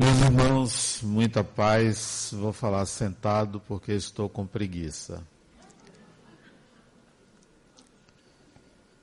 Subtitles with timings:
[0.00, 2.30] Meus irmãos, muita paz.
[2.32, 5.22] Vou falar sentado porque estou com preguiça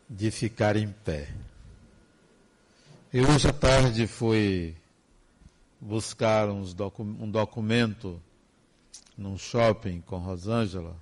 [0.10, 1.30] de ficar em pé.
[3.14, 4.76] Eu hoje à tarde fui
[5.80, 8.20] buscar docu um documento
[9.16, 10.96] num shopping com Rosângela.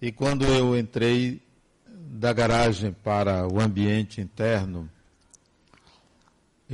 [0.00, 1.42] E quando eu entrei
[1.88, 4.88] da garagem para o ambiente interno,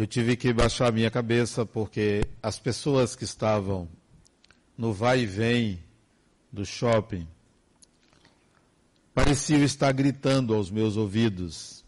[0.01, 3.87] eu tive que baixar a minha cabeça porque as pessoas que estavam
[4.75, 5.79] no vai e vem
[6.51, 7.29] do shopping
[9.13, 11.85] pareciam estar gritando aos meus ouvidos.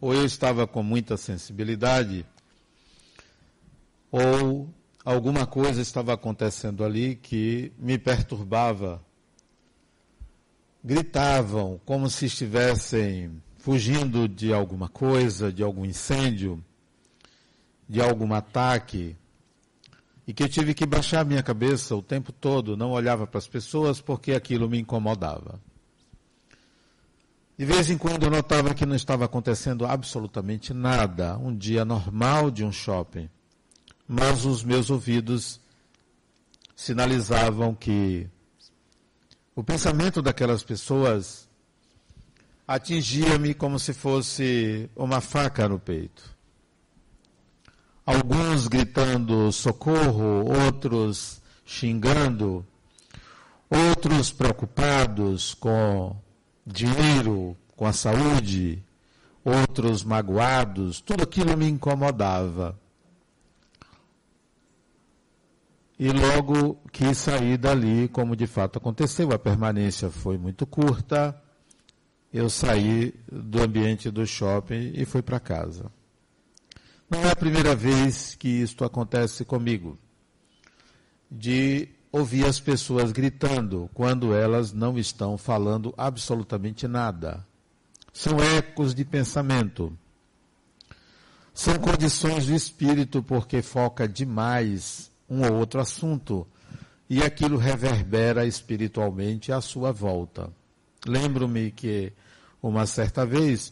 [0.00, 2.24] Ou eu estava com muita sensibilidade,
[4.08, 4.72] ou
[5.04, 9.04] alguma coisa estava acontecendo ali que me perturbava.
[10.84, 16.64] Gritavam como se estivessem fugindo de alguma coisa, de algum incêndio
[17.92, 19.14] de algum ataque
[20.26, 23.46] e que eu tive que baixar minha cabeça o tempo todo, não olhava para as
[23.46, 25.60] pessoas porque aquilo me incomodava.
[27.58, 32.50] De vez em quando eu notava que não estava acontecendo absolutamente nada, um dia normal
[32.50, 33.28] de um shopping,
[34.08, 35.60] mas os meus ouvidos
[36.74, 38.26] sinalizavam que
[39.54, 41.46] o pensamento daquelas pessoas
[42.66, 46.31] atingia-me como se fosse uma faca no peito
[48.04, 52.66] alguns gritando socorro, outros xingando,
[53.70, 56.16] outros preocupados com
[56.66, 58.82] dinheiro, com a saúde,
[59.44, 62.78] outros magoados, tudo aquilo me incomodava.
[65.98, 69.30] E logo quis sair dali, como de fato aconteceu.
[69.32, 71.40] A permanência foi muito curta.
[72.32, 75.92] Eu saí do ambiente do shopping e fui para casa.
[77.12, 79.98] Não é a primeira vez que isto acontece comigo,
[81.30, 87.46] de ouvir as pessoas gritando quando elas não estão falando absolutamente nada.
[88.14, 89.92] São ecos de pensamento.
[91.52, 96.46] São condições do espírito porque foca demais um ou outro assunto
[97.10, 100.50] e aquilo reverbera espiritualmente à sua volta.
[101.06, 102.10] Lembro-me que
[102.62, 103.70] uma certa vez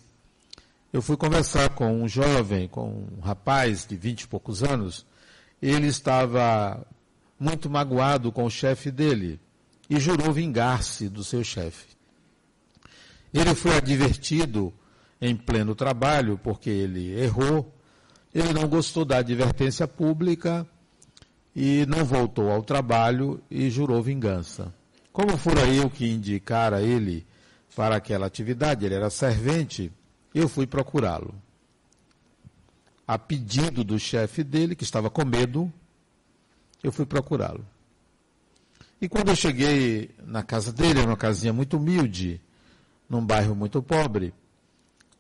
[0.93, 5.07] eu fui conversar com um jovem, com um rapaz de vinte e poucos anos.
[5.63, 6.85] Ele estava
[7.39, 9.39] muito magoado com o chefe dele
[9.89, 11.97] e jurou vingar-se do seu chefe.
[13.33, 14.73] Ele foi advertido
[15.21, 17.73] em pleno trabalho porque ele errou,
[18.35, 20.67] ele não gostou da advertência pública
[21.55, 24.75] e não voltou ao trabalho e jurou vingança.
[25.13, 27.27] Como fora eu que indicara ele
[27.77, 29.93] para aquela atividade, ele era servente,
[30.35, 31.35] eu fui procurá-lo.
[33.07, 35.73] A pedido do chefe dele, que estava com medo,
[36.83, 37.67] eu fui procurá-lo.
[39.01, 42.41] E quando eu cheguei na casa dele, era uma casinha muito humilde,
[43.09, 44.33] num bairro muito pobre,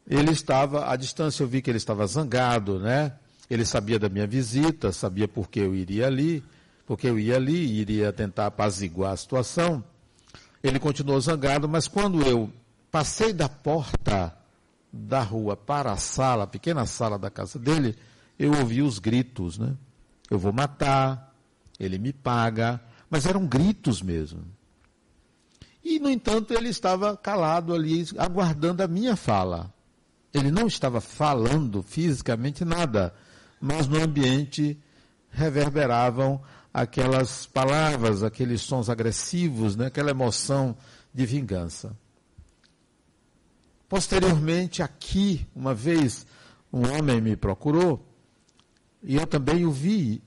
[0.06, 3.12] ele estava à distância, eu vi que ele estava zangado, né?
[3.48, 6.42] Ele sabia da minha visita, sabia por que eu iria ali,
[6.86, 9.82] porque eu ia ali e iria tentar apaziguar a situação.
[10.62, 12.52] Ele continuou zangado, mas quando eu
[12.90, 14.36] passei da porta
[14.92, 17.96] da rua para a sala, a pequena sala da casa dele,
[18.38, 19.76] eu ouvi os gritos, né?
[20.30, 21.34] Eu vou matar,
[21.78, 24.44] ele me paga, mas eram gritos mesmo.
[25.82, 29.72] E, no entanto, ele estava calado ali, aguardando a minha fala.
[30.32, 33.14] Ele não estava falando fisicamente nada,
[33.60, 34.78] mas no ambiente
[35.30, 36.40] reverberavam
[36.72, 39.86] aquelas palavras, aqueles sons agressivos, né?
[39.86, 40.76] aquela emoção
[41.12, 41.96] de vingança.
[43.90, 46.24] Posteriormente, aqui, uma vez,
[46.72, 48.06] um homem me procurou
[49.02, 50.22] e eu também o vi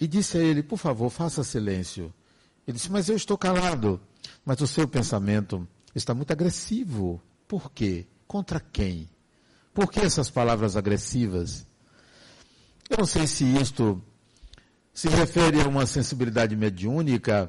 [0.00, 2.12] e disse a ele: por favor, faça silêncio.
[2.66, 4.00] Ele disse: mas eu estou calado.
[4.44, 7.22] Mas o seu pensamento está muito agressivo.
[7.46, 8.04] Por quê?
[8.26, 9.08] Contra quem?
[9.72, 11.64] Por que essas palavras agressivas?
[12.90, 14.02] Eu não sei se isto
[14.92, 17.48] se refere a uma sensibilidade mediúnica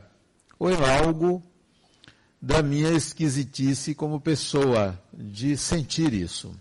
[0.59, 1.41] ou é algo
[2.45, 6.55] da minha esquisitice como pessoa, de sentir isso.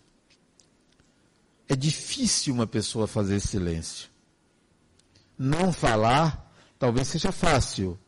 [1.68, 4.08] É difícil uma pessoa fazer silêncio.
[5.36, 7.98] Não falar talvez seja fácil.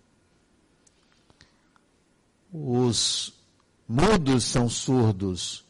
[2.50, 3.34] Os
[3.86, 5.62] mudos são surdos.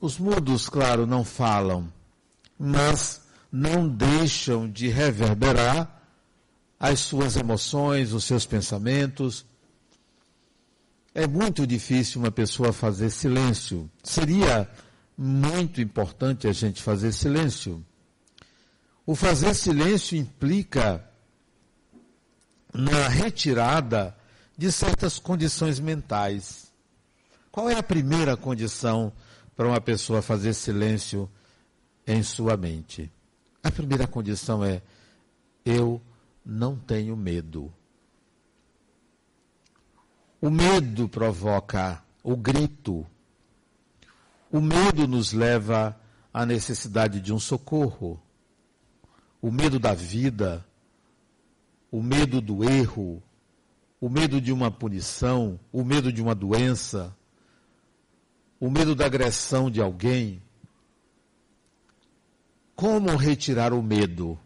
[0.00, 1.92] Os mudos, claro, não falam,
[2.58, 3.20] mas
[3.52, 6.02] não deixam de reverberar
[6.80, 9.44] as suas emoções, os seus pensamentos,
[11.16, 13.90] é muito difícil uma pessoa fazer silêncio.
[14.04, 14.70] Seria
[15.16, 17.82] muito importante a gente fazer silêncio.
[19.06, 21.02] O fazer silêncio implica
[22.70, 24.14] na retirada
[24.58, 26.70] de certas condições mentais.
[27.50, 29.10] Qual é a primeira condição
[29.56, 31.30] para uma pessoa fazer silêncio
[32.06, 33.10] em sua mente?
[33.62, 34.82] A primeira condição é:
[35.64, 35.98] eu
[36.44, 37.72] não tenho medo.
[40.46, 43.04] O medo provoca o grito.
[44.48, 46.00] O medo nos leva
[46.32, 48.22] à necessidade de um socorro.
[49.42, 50.64] O medo da vida,
[51.90, 53.20] o medo do erro,
[54.00, 57.12] o medo de uma punição, o medo de uma doença,
[58.60, 60.40] o medo da agressão de alguém.
[62.76, 64.38] Como retirar o medo?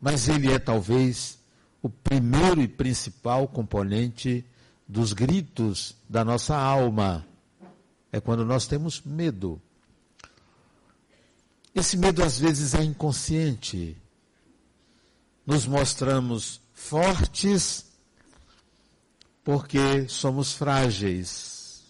[0.00, 1.38] Mas ele é talvez
[1.82, 4.46] o primeiro e principal componente
[4.88, 7.26] dos gritos da nossa alma.
[8.10, 9.60] É quando nós temos medo.
[11.74, 13.94] Esse medo às vezes é inconsciente.
[15.44, 17.84] Nos mostramos fortes
[19.44, 21.82] porque somos frágeis.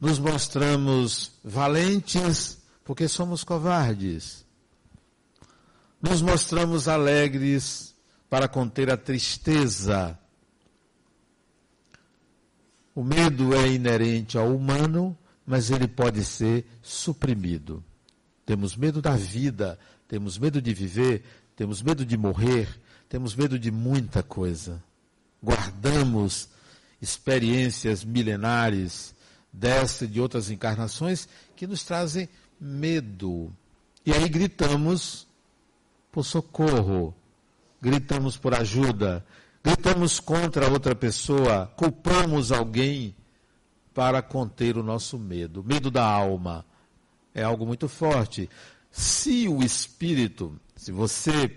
[0.00, 4.44] Nos mostramos valentes porque somos covardes.
[6.00, 7.92] Nos mostramos alegres
[8.30, 10.16] para conter a tristeza
[12.98, 15.16] o medo é inerente ao humano,
[15.46, 17.80] mas ele pode ser suprimido.
[18.44, 19.78] Temos medo da vida,
[20.08, 21.22] temos medo de viver,
[21.54, 22.68] temos medo de morrer,
[23.08, 24.82] temos medo de muita coisa.
[25.40, 26.48] Guardamos
[27.00, 29.14] experiências milenares
[29.52, 32.28] dessa e de outras encarnações que nos trazem
[32.60, 33.52] medo.
[34.04, 35.24] E aí gritamos
[36.10, 37.14] por socorro,
[37.80, 39.24] gritamos por ajuda,
[39.68, 43.14] gritamos contra outra pessoa, culpamos alguém
[43.92, 45.62] para conter o nosso medo.
[45.62, 46.64] Medo da alma
[47.34, 48.48] é algo muito forte.
[48.90, 51.54] Se o espírito, se você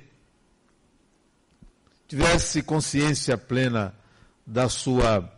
[2.05, 3.95] tivesse consciência plena
[4.45, 5.31] da sua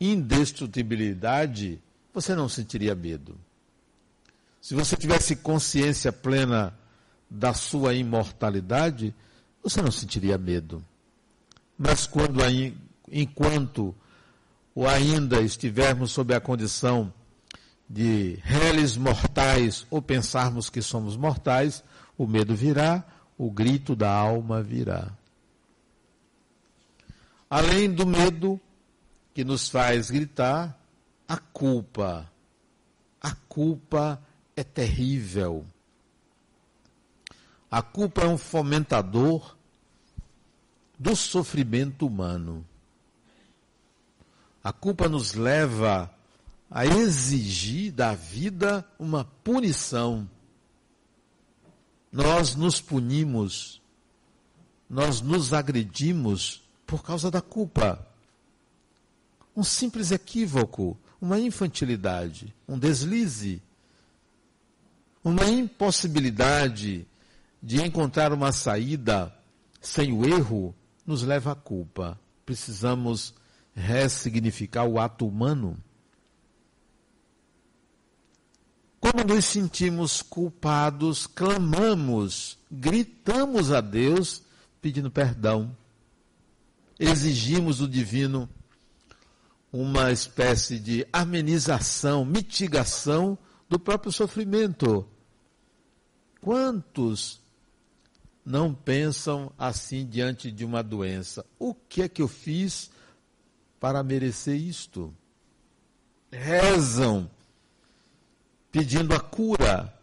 [0.00, 1.78] indestrutibilidade,
[2.14, 3.38] você não sentiria medo.
[4.62, 6.72] Se você tivesse consciência plena
[7.28, 9.14] da sua imortalidade,
[9.62, 10.82] você não sentiria medo.
[11.78, 12.40] Mas quando
[13.10, 13.94] enquanto
[14.74, 17.12] ou ainda estivermos sob a condição
[17.88, 21.82] de réis mortais ou pensarmos que somos mortais,
[22.16, 23.04] o medo virá,
[23.36, 25.10] o grito da alma virá.
[27.48, 28.60] Além do medo
[29.32, 30.78] que nos faz gritar,
[31.26, 32.30] a culpa.
[33.20, 34.20] A culpa
[34.54, 35.64] é terrível.
[37.70, 39.57] A culpa é um fomentador
[40.98, 42.66] do sofrimento humano.
[44.62, 46.12] A culpa nos leva
[46.70, 50.28] a exigir da vida uma punição.
[52.10, 53.80] Nós nos punimos,
[54.90, 58.04] nós nos agredimos por causa da culpa.
[59.56, 63.62] Um simples equívoco, uma infantilidade, um deslize,
[65.22, 67.06] uma impossibilidade
[67.62, 69.34] de encontrar uma saída
[69.80, 70.74] sem o erro
[71.08, 72.20] nos leva à culpa.
[72.44, 73.32] Precisamos
[73.74, 75.82] ressignificar o ato humano.
[79.00, 84.42] Quando nos sentimos culpados, clamamos, gritamos a Deus
[84.82, 85.74] pedindo perdão.
[86.98, 88.46] Exigimos do divino
[89.72, 95.08] uma espécie de amenização, mitigação do próprio sofrimento.
[96.42, 97.40] Quantos
[98.48, 101.44] não pensam assim diante de uma doença.
[101.58, 102.90] O que é que eu fiz
[103.78, 105.14] para merecer isto?
[106.32, 107.30] Rezam
[108.72, 109.94] pedindo a cura,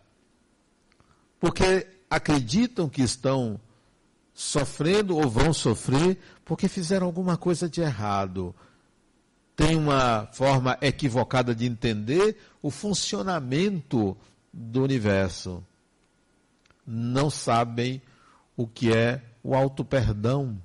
[1.40, 3.60] porque acreditam que estão
[4.32, 8.54] sofrendo ou vão sofrer porque fizeram alguma coisa de errado.
[9.56, 14.16] Tem uma forma equivocada de entender o funcionamento
[14.54, 15.66] do universo.
[16.86, 18.15] Não sabem o
[18.68, 20.62] que é o auto-perdão.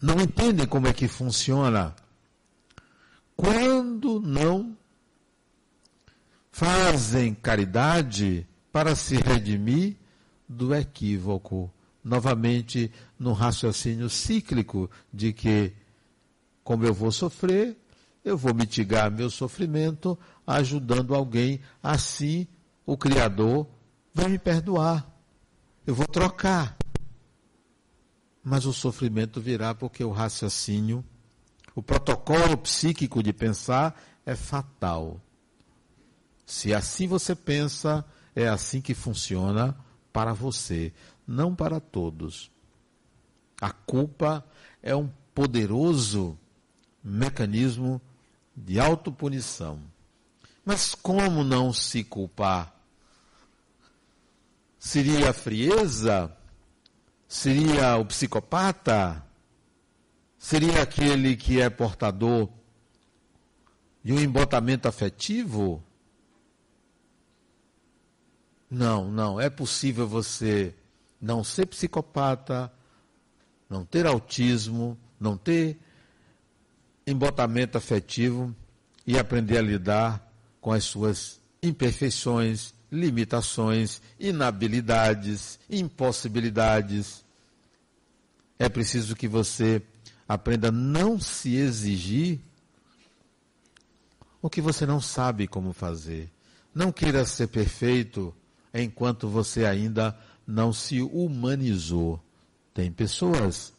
[0.00, 1.94] Não entendem como é que funciona.
[3.36, 4.76] Quando não
[6.50, 9.96] fazem caridade para se redimir
[10.48, 11.72] do equívoco,
[12.04, 15.72] novamente no raciocínio cíclico de que,
[16.62, 17.76] como eu vou sofrer,
[18.24, 22.46] eu vou mitigar meu sofrimento ajudando alguém, assim
[22.84, 23.66] o Criador
[24.14, 25.11] vai me perdoar.
[25.84, 26.76] Eu vou trocar.
[28.42, 31.04] Mas o sofrimento virá porque o raciocínio,
[31.74, 35.20] o protocolo psíquico de pensar é fatal.
[36.46, 39.76] Se assim você pensa, é assim que funciona
[40.12, 40.92] para você,
[41.26, 42.50] não para todos.
[43.60, 44.44] A culpa
[44.82, 46.38] é um poderoso
[47.02, 48.00] mecanismo
[48.56, 49.80] de autopunição.
[50.64, 52.81] Mas como não se culpar?
[54.84, 56.36] Seria a frieza?
[57.28, 59.24] Seria o psicopata?
[60.36, 62.48] Seria aquele que é portador
[64.02, 65.80] de um embotamento afetivo?
[68.68, 69.40] Não, não.
[69.40, 70.74] É possível você
[71.20, 72.70] não ser psicopata,
[73.70, 75.78] não ter autismo, não ter
[77.06, 78.52] embotamento afetivo
[79.06, 87.24] e aprender a lidar com as suas imperfeições, limitações, inabilidades, impossibilidades.
[88.58, 89.82] É preciso que você
[90.28, 92.38] aprenda a não se exigir
[94.42, 96.30] o que você não sabe como fazer.
[96.74, 98.34] Não queira ser perfeito
[98.74, 102.22] enquanto você ainda não se humanizou.
[102.74, 103.72] Tem pessoas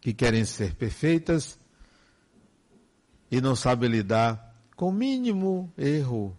[0.00, 1.58] que querem ser perfeitas
[3.30, 6.36] e não sabem lidar com o mínimo erro.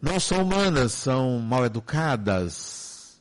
[0.00, 3.20] Não são humanas, são mal educadas.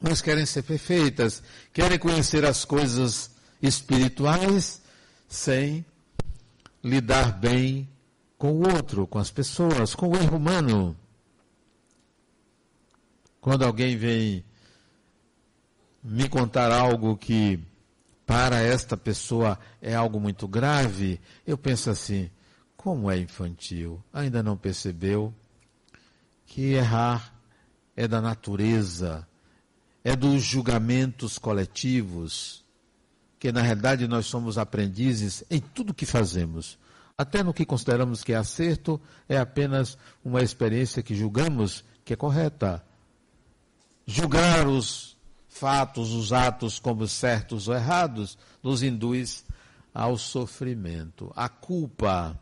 [0.00, 1.42] Mas querem ser perfeitas,
[1.72, 3.30] querem conhecer as coisas
[3.60, 4.80] espirituais
[5.28, 5.84] sem
[6.82, 7.88] lidar bem
[8.36, 10.96] com o outro, com as pessoas, com o erro humano.
[13.40, 14.44] Quando alguém vem
[16.02, 17.58] me contar algo que
[18.26, 22.30] para esta pessoa é algo muito grave, eu penso assim:
[22.84, 24.04] como é infantil?
[24.12, 25.32] Ainda não percebeu
[26.44, 27.32] que errar
[27.96, 29.26] é da natureza,
[30.04, 32.62] é dos julgamentos coletivos,
[33.38, 36.78] que na realidade nós somos aprendizes em tudo que fazemos.
[37.16, 42.16] Até no que consideramos que é acerto, é apenas uma experiência que julgamos que é
[42.16, 42.84] correta
[44.06, 45.16] julgar os
[45.48, 49.42] fatos, os atos como certos ou errados, nos induz
[49.94, 51.32] ao sofrimento.
[51.34, 52.38] A culpa,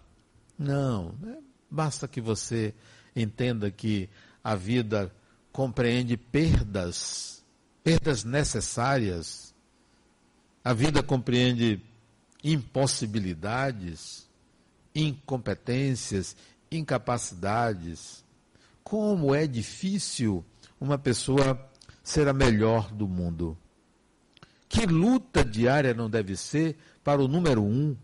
[0.63, 1.15] não.
[1.21, 1.39] Né?
[1.71, 2.75] Basta que você
[3.15, 4.09] entenda que
[4.43, 5.13] a vida
[5.53, 7.45] compreende perdas,
[7.85, 9.55] perdas necessárias.
[10.65, 11.83] A vida compreende
[12.43, 14.29] impossibilidades,
[14.95, 16.37] incompetências,
[16.71, 18.25] incapacidades.
[18.83, 20.45] Como é difícil
[20.81, 21.71] uma pessoa
[22.03, 23.57] ser a melhor do mundo.
[24.69, 27.97] Que luta diária não deve ser para o número um,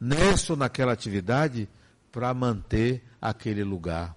[0.00, 1.68] nessa ou naquela atividade,
[2.10, 4.16] para manter aquele lugar?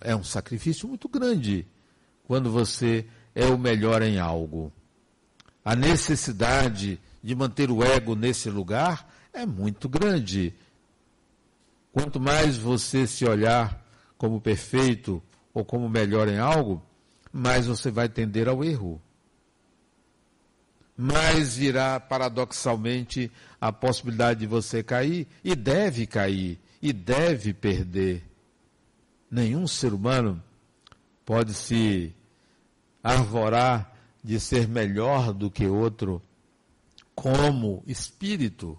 [0.00, 1.66] É um sacrifício muito grande
[2.24, 4.72] quando você é o melhor em algo.
[5.64, 10.54] A necessidade de manter o ego nesse lugar é muito grande.
[11.92, 13.84] Quanto mais você se olhar
[14.16, 15.22] como perfeito
[15.52, 16.82] ou como melhor em algo,
[17.32, 19.00] mais você vai tender ao erro.
[20.96, 23.30] Mais virá, paradoxalmente,
[23.60, 28.28] a possibilidade de você cair, e deve cair, e deve perder.
[29.30, 30.42] Nenhum ser humano
[31.24, 32.12] pode se
[33.02, 36.20] arvorar de ser melhor do que outro
[37.14, 38.78] como espírito.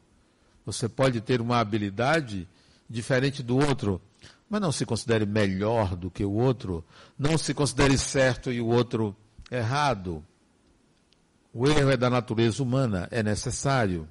[0.65, 2.47] Você pode ter uma habilidade
[2.89, 4.01] diferente do outro,
[4.49, 6.85] mas não se considere melhor do que o outro,
[7.17, 9.15] não se considere certo e o outro
[9.49, 10.23] errado.
[11.53, 14.07] O erro é da natureza humana, é necessário.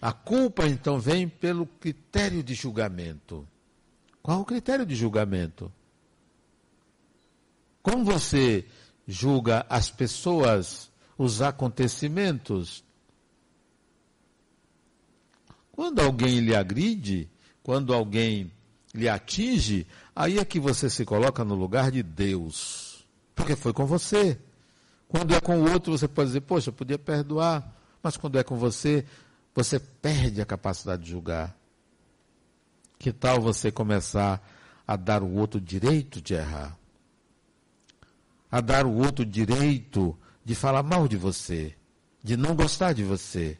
[0.00, 3.46] A culpa então vem pelo critério de julgamento.
[4.22, 5.70] Qual o critério de julgamento?
[7.82, 8.64] Como você
[9.06, 12.84] julga as pessoas, os acontecimentos?
[15.72, 17.28] Quando alguém lhe agride,
[17.62, 18.50] quando alguém
[18.94, 23.06] lhe atinge, aí é que você se coloca no lugar de Deus.
[23.34, 24.38] Porque foi com você.
[25.08, 27.76] Quando é com o outro, você pode dizer, poxa, eu podia perdoar.
[28.02, 29.04] Mas quando é com você,
[29.54, 31.56] você perde a capacidade de julgar.
[32.98, 34.46] Que tal você começar
[34.86, 36.76] a dar o outro direito de errar?
[38.50, 41.74] A dar o outro direito de falar mal de você,
[42.22, 43.58] de não gostar de você,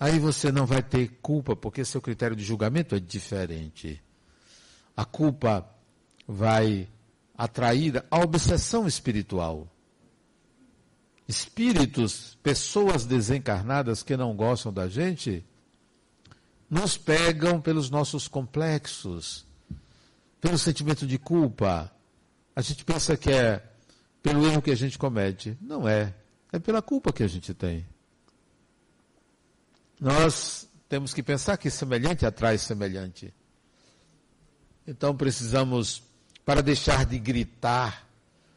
[0.00, 4.02] Aí você não vai ter culpa, porque seu critério de julgamento é diferente.
[4.96, 5.68] A culpa
[6.26, 6.88] vai
[7.36, 9.68] atrair a obsessão espiritual.
[11.30, 15.44] Espíritos, pessoas desencarnadas que não gostam da gente,
[16.68, 19.46] nos pegam pelos nossos complexos,
[20.40, 21.88] pelo sentimento de culpa.
[22.56, 23.64] A gente pensa que é
[24.20, 25.56] pelo erro que a gente comete.
[25.60, 26.12] Não é.
[26.50, 27.86] É pela culpa que a gente tem.
[30.00, 33.32] Nós temos que pensar que semelhante atrai semelhante.
[34.84, 36.02] Então precisamos,
[36.44, 38.04] para deixar de gritar,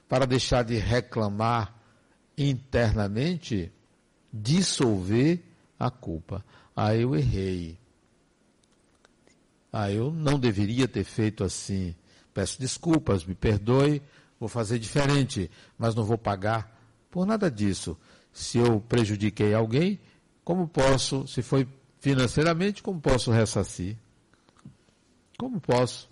[0.10, 1.83] para deixar de reclamar
[2.38, 3.72] internamente,
[4.32, 5.42] dissolver
[5.80, 6.44] a culpa.
[6.76, 7.78] Ah, eu errei.
[9.72, 11.96] Ah, eu não deveria ter feito assim.
[12.34, 14.02] Peço desculpas, me perdoe,
[14.40, 16.80] vou fazer diferente, mas não vou pagar
[17.12, 17.98] por nada disso.
[18.32, 20.00] Se eu prejudiquei alguém,
[20.44, 21.68] como posso, se foi
[22.00, 23.96] financeiramente, como posso ressarcir?
[25.38, 26.10] Como posso?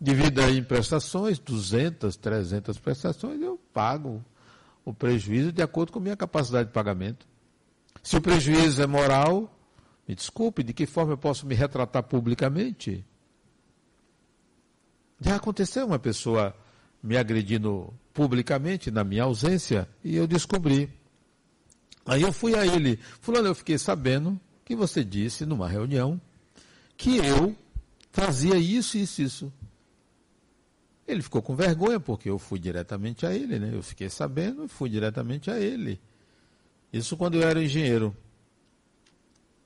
[0.00, 4.24] Divida em prestações, 200, 300 prestações, eu pago
[4.84, 7.26] o prejuízo de acordo com minha capacidade de pagamento.
[8.02, 9.54] Se o prejuízo é moral,
[10.06, 13.04] me desculpe, de que forma eu posso me retratar publicamente?
[15.20, 16.54] Já aconteceu uma pessoa
[17.02, 20.90] me agredindo publicamente na minha ausência e eu descobri.
[22.06, 26.20] Aí eu fui a ele, fulano, eu fiquei sabendo que você disse numa reunião
[26.96, 27.54] que eu
[28.10, 29.52] fazia isso, isso, isso.
[31.10, 33.70] Ele ficou com vergonha porque eu fui diretamente a ele, né?
[33.72, 36.00] Eu fiquei sabendo e fui diretamente a ele.
[36.92, 38.16] Isso quando eu era engenheiro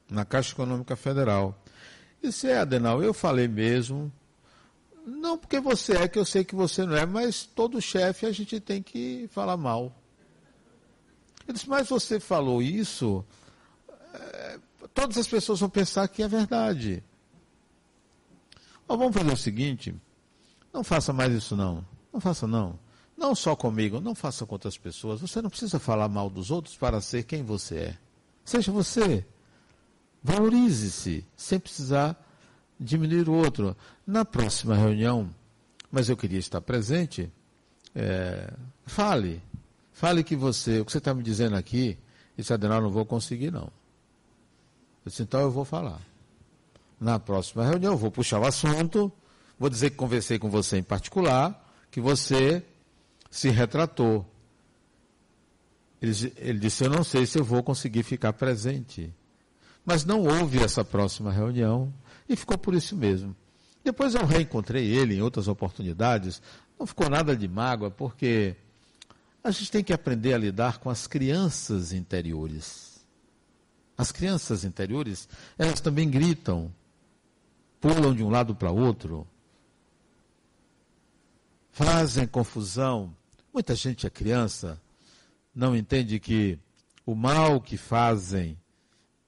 [0.08, 1.58] na Caixa Econômica Federal.
[2.22, 4.12] Disse, é, Adenal, eu falei mesmo.
[5.06, 8.32] Não porque você é, que eu sei que você não é, mas todo chefe a
[8.32, 9.94] gente tem que falar mal.
[11.46, 13.22] Eu disse, mas você falou isso,
[14.14, 14.58] é,
[14.94, 17.04] todas as pessoas vão pensar que é verdade.
[18.88, 19.94] vamos fazer o seguinte,
[20.74, 21.84] não faça mais isso não.
[22.12, 22.76] Não faça não.
[23.16, 25.20] Não só comigo, não faça com outras pessoas.
[25.20, 27.98] Você não precisa falar mal dos outros para ser quem você é.
[28.44, 29.24] Seja você.
[30.20, 32.20] Valorize-se, sem precisar
[32.78, 33.76] diminuir o outro.
[34.04, 35.30] Na próxima reunião,
[35.92, 37.30] mas eu queria estar presente,
[37.94, 38.52] é,
[38.84, 39.40] fale.
[39.92, 41.96] Fale que você, o que você está me dizendo aqui,
[42.36, 43.70] isso Adenal não vou conseguir não.
[45.04, 46.00] Eu disse, então eu vou falar.
[46.98, 49.12] Na próxima reunião, eu vou puxar o assunto,
[49.58, 52.62] Vou dizer que conversei com você em particular, que você
[53.30, 54.26] se retratou.
[56.00, 59.12] Ele, ele disse: Eu não sei se eu vou conseguir ficar presente.
[59.84, 61.92] Mas não houve essa próxima reunião
[62.28, 63.36] e ficou por isso mesmo.
[63.82, 66.40] Depois eu reencontrei ele em outras oportunidades.
[66.78, 68.56] Não ficou nada de mágoa, porque
[69.42, 73.04] a gente tem que aprender a lidar com as crianças interiores.
[73.96, 76.72] As crianças interiores, elas também gritam,
[77.80, 79.26] pulam de um lado para outro,
[81.74, 83.14] fazem confusão.
[83.52, 84.80] Muita gente é criança,
[85.54, 86.58] não entende que
[87.04, 88.58] o mal que fazem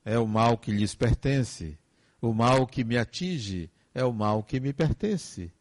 [0.05, 1.77] é o mal que lhes pertence,
[2.21, 5.53] o mal que me atinge é o mal que me pertence.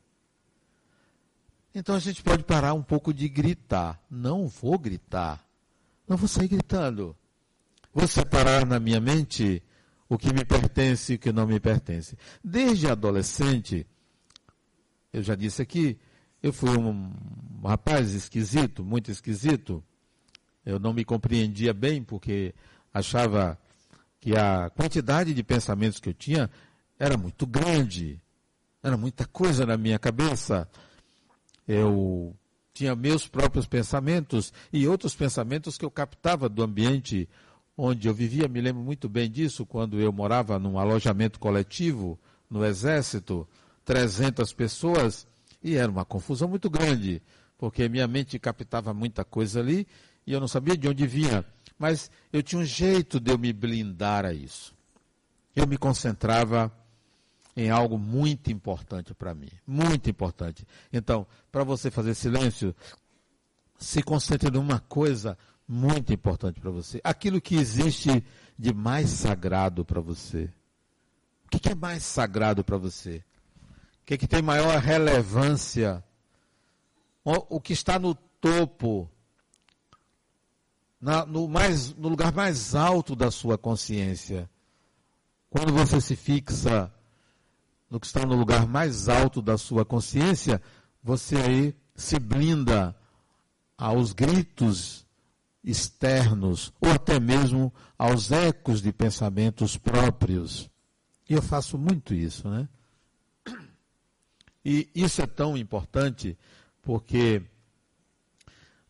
[1.73, 3.99] Então a gente pode parar um pouco de gritar.
[4.09, 5.43] Não vou gritar.
[6.07, 7.15] Não vou sair gritando.
[7.93, 9.61] Vou separar na minha mente
[10.07, 12.17] o que me pertence e o que não me pertence.
[12.43, 13.85] Desde adolescente,
[15.11, 15.97] eu já disse aqui,
[16.45, 17.11] eu fui um,
[17.63, 19.83] rapaz esquisito, muito esquisito.
[20.63, 22.53] Eu não me compreendia bem porque
[22.93, 23.57] achava
[24.19, 26.47] que a quantidade de pensamentos que eu tinha
[26.99, 28.21] era muito grande.
[28.83, 30.69] Era muita coisa na minha cabeça.
[31.67, 32.35] Eu
[32.75, 37.27] tinha meus próprios pensamentos e outros pensamentos que eu captava do ambiente
[37.75, 38.47] onde eu vivia.
[38.47, 43.47] Me lembro muito bem disso quando eu morava num alojamento coletivo no Exército,
[43.83, 45.25] 300 pessoas
[45.65, 47.19] e era uma confusão muito grande,
[47.57, 49.87] porque minha mente captava muita coisa ali
[50.25, 51.43] e eu não sabia de onde vinha.
[51.75, 54.75] Mas eu tinha um jeito de eu me blindar a isso.
[55.55, 56.71] Eu me concentrava
[57.57, 59.49] em algo muito importante para mim.
[59.65, 60.67] Muito importante.
[60.93, 62.75] Então, para você fazer silêncio,
[63.79, 65.35] se concentre numa coisa
[65.67, 67.01] muito importante para você.
[67.03, 68.23] Aquilo que existe
[68.55, 70.47] de mais sagrado para você.
[71.45, 73.23] O que é mais sagrado para você?
[74.05, 76.03] O que, é que tem maior relevância?
[77.23, 79.09] O, o que está no topo,
[81.01, 84.47] na, no, mais, no lugar mais alto da sua consciência.
[85.49, 86.93] Quando você se fixa
[87.89, 90.61] no que está no lugar mais alto da sua consciência,
[91.01, 92.95] você aí se blinda
[93.75, 95.03] aos gritos
[95.63, 100.69] externos ou até mesmo aos ecos de pensamentos próprios.
[101.27, 102.69] E eu faço muito isso, né?
[104.65, 106.35] E isso é tão importante
[106.81, 107.43] porque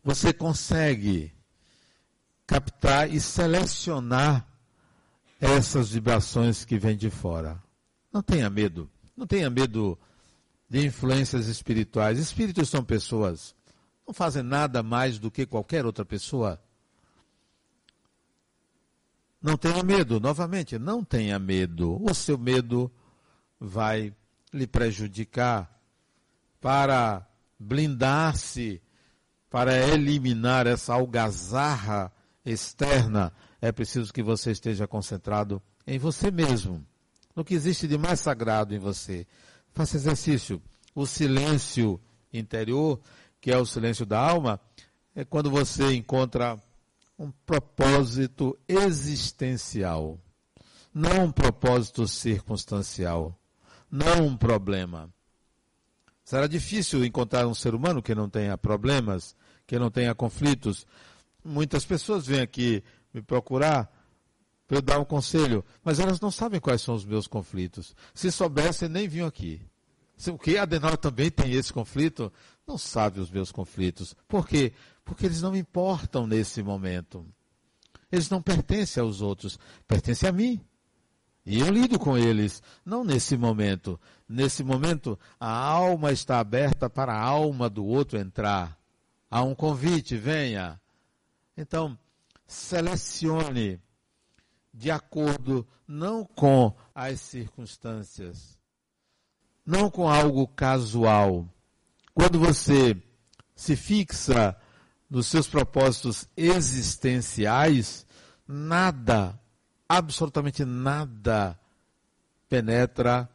[0.02, 1.30] você consegue
[2.46, 4.46] captar e selecionar
[5.38, 7.62] essas vibrações que vêm de fora.
[8.10, 8.90] Não tenha medo.
[9.14, 9.98] Não tenha medo
[10.66, 12.18] de influências espirituais.
[12.18, 13.54] Espíritos são pessoas.
[14.06, 16.58] Não fazem nada mais do que qualquer outra pessoa.
[19.42, 22.02] Não tenha medo, novamente, não tenha medo.
[22.02, 22.90] O seu medo
[23.60, 24.14] vai
[24.56, 25.70] lhe prejudicar,
[26.60, 27.26] para
[27.58, 28.82] blindar-se,
[29.48, 32.12] para eliminar essa algazarra
[32.44, 36.84] externa, é preciso que você esteja concentrado em você mesmo,
[37.34, 39.26] no que existe de mais sagrado em você.
[39.72, 40.60] Faça exercício.
[40.94, 42.00] O silêncio
[42.32, 43.00] interior,
[43.40, 44.60] que é o silêncio da alma,
[45.14, 46.58] é quando você encontra
[47.18, 50.18] um propósito existencial,
[50.92, 53.38] não um propósito circunstancial,
[53.96, 55.10] não um problema.
[56.24, 59.34] Será difícil encontrar um ser humano que não tenha problemas,
[59.66, 60.86] que não tenha conflitos.
[61.44, 62.82] Muitas pessoas vêm aqui
[63.14, 63.90] me procurar
[64.66, 67.94] para eu dar um conselho, mas elas não sabem quais são os meus conflitos.
[68.12, 69.62] Se soubessem, nem vinham aqui.
[70.28, 72.32] O que Adenauer também tem esse conflito?
[72.66, 74.14] Não sabe os meus conflitos.
[74.26, 74.72] Por quê?
[75.04, 77.24] Porque eles não me importam nesse momento.
[78.10, 80.60] Eles não pertencem aos outros, pertencem a mim.
[81.46, 84.00] E eu lido com eles, não nesse momento.
[84.28, 88.76] Nesse momento, a alma está aberta para a alma do outro entrar.
[89.30, 90.80] Há um convite, venha.
[91.56, 91.96] Então,
[92.48, 93.80] selecione
[94.74, 98.58] de acordo não com as circunstâncias,
[99.64, 101.48] não com algo casual.
[102.12, 103.00] Quando você
[103.54, 104.56] se fixa
[105.08, 108.04] nos seus propósitos existenciais,
[108.48, 109.40] nada,
[109.88, 111.58] absolutamente nada,
[112.48, 113.28] penetra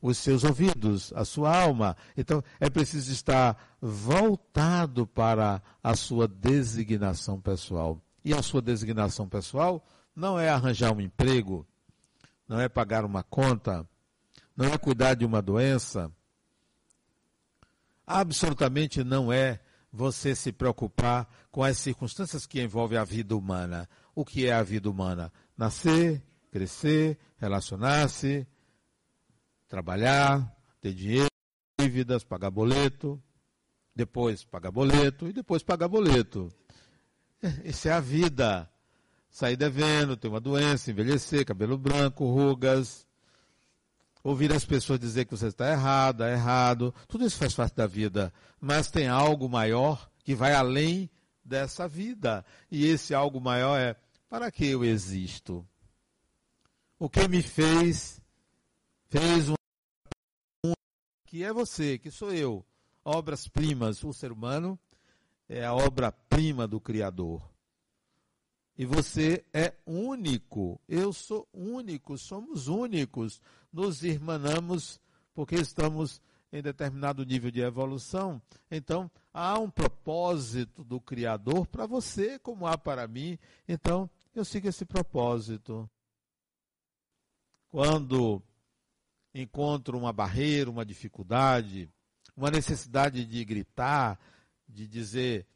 [0.00, 1.96] os seus ouvidos, a sua alma.
[2.16, 7.98] Então, é preciso estar voltado para a sua designação pessoal.
[8.22, 9.82] E a sua designação pessoal
[10.14, 11.66] não é arranjar um emprego,
[12.46, 13.88] não é pagar uma conta,
[14.56, 16.10] não é cuidar de uma doença.
[18.06, 19.60] Absolutamente não é
[19.94, 23.88] você se preocupar com as circunstâncias que envolvem a vida humana.
[24.12, 25.32] O que é a vida humana?
[25.56, 28.44] Nascer, crescer, relacionar-se,
[29.68, 31.28] trabalhar, ter dinheiro,
[31.78, 33.22] dívidas, pagar boleto,
[33.94, 36.48] depois pagar boleto e depois pagar boleto.
[37.64, 38.68] Isso é a vida.
[39.30, 43.03] Sair devendo, ter uma doença, envelhecer, cabelo branco, rugas,
[44.24, 47.86] ouvir as pessoas dizer que você está errado, é errado, tudo isso faz parte da
[47.86, 51.10] vida, mas tem algo maior que vai além
[51.44, 52.44] dessa vida.
[52.70, 53.94] E esse algo maior é:
[54.28, 55.64] para que eu existo?
[56.98, 58.20] O que me fez,
[59.10, 59.54] fez um
[61.26, 62.64] que é você, que sou eu.
[63.04, 64.78] Obras-primas, o ser humano
[65.46, 67.53] é a obra-prima do Criador.
[68.76, 70.80] E você é único.
[70.88, 73.40] Eu sou único, somos únicos.
[73.72, 75.00] Nos irmanamos
[75.34, 76.20] porque estamos
[76.52, 78.40] em determinado nível de evolução.
[78.70, 83.38] Então, há um propósito do Criador para você, como há para mim.
[83.66, 85.88] Então, eu sigo esse propósito.
[87.68, 88.40] Quando
[89.34, 91.90] encontro uma barreira, uma dificuldade,
[92.36, 94.18] uma necessidade de gritar,
[94.68, 95.46] de dizer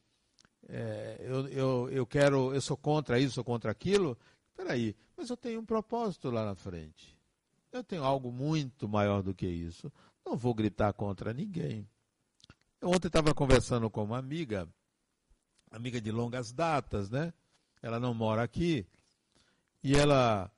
[0.69, 4.19] é, eu, eu, eu quero, eu sou contra isso, sou contra aquilo.
[4.55, 7.19] Peraí, mas eu tenho um propósito lá na frente.
[7.73, 9.91] Eu tenho algo muito maior do que isso.
[10.25, 11.89] Não vou gritar contra ninguém.
[12.81, 14.69] Eu ontem estava conversando com uma amiga,
[15.71, 17.33] amiga de longas datas, né?
[17.81, 18.87] Ela não mora aqui.
[19.83, 20.51] E ela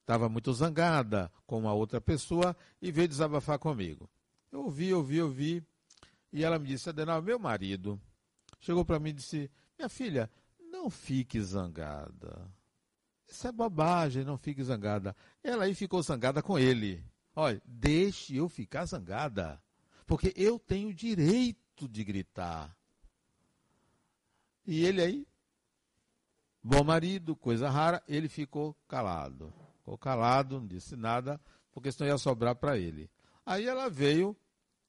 [0.00, 4.08] estava muito zangada com uma outra pessoa e veio desabafar comigo.
[4.50, 5.66] Eu ouvi, ouvi, ouvi.
[6.32, 8.00] E ela me disse, Adenal, meu marido
[8.62, 10.30] chegou para mim e disse: Minha filha,
[10.70, 12.50] não fique zangada.
[13.28, 15.14] Isso é bobagem, não fique zangada.
[15.42, 17.04] Ela aí ficou zangada com ele.
[17.34, 19.62] Olha, deixe eu ficar zangada.
[20.06, 22.76] Porque eu tenho direito de gritar.
[24.66, 25.26] E ele aí,
[26.62, 29.52] bom marido, coisa rara, ele ficou calado.
[29.78, 31.40] Ficou calado, não disse nada,
[31.72, 33.10] porque senão ia sobrar para ele.
[33.44, 34.36] Aí ela veio,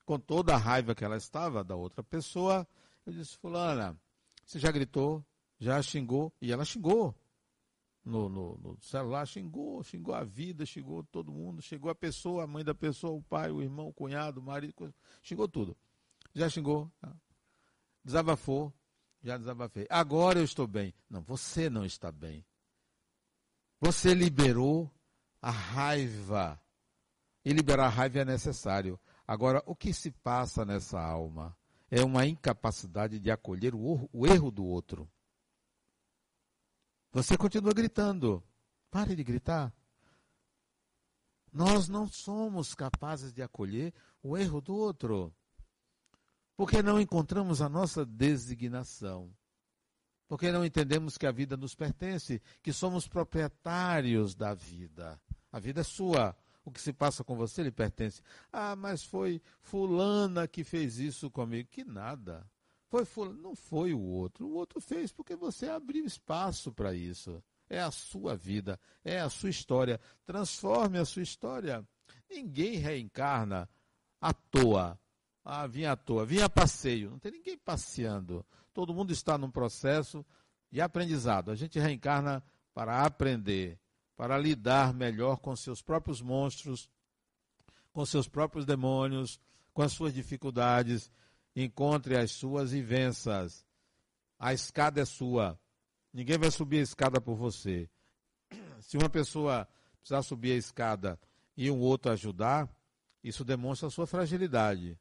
[0.06, 2.68] com toda a raiva que ela estava da outra pessoa,
[3.06, 4.00] eu disse, fulana,
[4.46, 5.26] você já gritou,
[5.60, 7.16] já xingou, e ela xingou.
[8.06, 12.48] No, no, no, celular, xingou, xingou a vida, xingou todo mundo, xingou a pessoa, a
[12.48, 15.78] mãe da pessoa, o pai, o irmão, o cunhado, o marido, xingou tudo.
[16.36, 17.16] Já xingou, tá?
[18.04, 18.74] desabafou,
[19.24, 19.88] já desabafei.
[19.90, 20.94] Agora eu estou bem.
[21.10, 22.46] Não, você não está bem.
[23.80, 24.92] Você liberou
[25.42, 26.60] a raiva.
[27.46, 29.00] E liberar a raiva é necessário.
[29.26, 31.58] Agora, o que se passa nessa alma?
[31.96, 35.08] É uma incapacidade de acolher o, erro do outro.
[37.12, 38.44] Você continua gritando.
[38.90, 39.72] Pare de gritar.
[41.52, 45.32] Nós não somos capazes de acolher o erro do outro.
[46.58, 49.32] Porque não encontramos a nossa designação.
[50.28, 55.22] Porque não entendemos que a vida nos pertence, que somos proprietários da vida.
[55.52, 56.36] A vida é sua.
[56.66, 58.22] O que se passa com você lhe pertence.
[58.52, 61.70] Ah, mas foi fulana que fez isso comigo.
[61.70, 62.50] Que nada.
[62.88, 63.40] Foi fulana.
[63.40, 64.48] Não foi o outro.
[64.48, 67.44] O outro fez porque você abriu espaço para isso.
[67.70, 70.00] É a sua vida, é a sua história.
[70.26, 71.86] Transforme a sua história.
[72.30, 73.70] Ninguém reencarna
[74.22, 75.00] à toa.
[75.44, 77.12] Ah, vinha à toa, vinha a passeio.
[77.12, 78.46] Não tem ninguém passeando.
[78.74, 80.26] Todo mundo está num processo
[80.72, 81.52] de aprendizado.
[81.52, 83.80] A gente reencarna para aprender,
[84.24, 86.90] para lidar melhor com seus próprios monstros,
[87.92, 89.38] com seus próprios demônios,
[89.74, 91.12] com as suas dificuldades.
[91.54, 93.66] Encontre as suas e venças.
[94.40, 95.60] A escada é sua.
[96.14, 97.90] Ninguém vai subir a escada por você.
[98.80, 99.68] Se uma pessoa
[100.00, 101.20] precisar subir a escada
[101.58, 102.74] e um outro ajudar,
[103.22, 104.98] isso demonstra a sua fragilidade.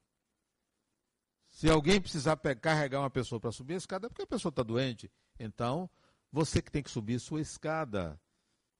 [1.48, 4.64] Se alguém precisar carregar uma pessoa para subir a escada, é porque a pessoa está
[4.64, 5.08] doente.
[5.38, 5.88] Então,
[6.32, 8.20] você que tem que subir sua escada.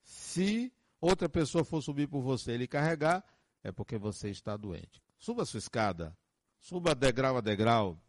[0.02, 3.24] Se outra pessoa for subir por você e ele carregar,
[3.62, 5.02] é porque você está doente.
[5.18, 6.16] Suba sua escada.
[6.60, 8.00] Suba degrau a degrau.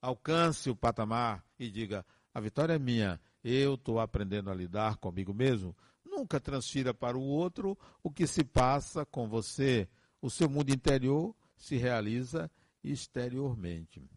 [0.00, 3.20] Alcance o patamar e diga: a vitória é minha.
[3.42, 5.76] Eu estou aprendendo a lidar comigo mesmo.
[6.04, 9.88] Nunca transfira para o outro o que se passa com você.
[10.20, 12.50] O seu mundo interior se realiza
[12.82, 14.08] exteriormente.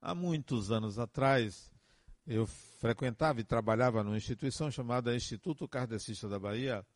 [0.00, 1.71] Há muitos anos atrás,
[2.26, 6.86] eu frequentava e trabalhava numa instituição chamada Instituto Kardecista da Bahia,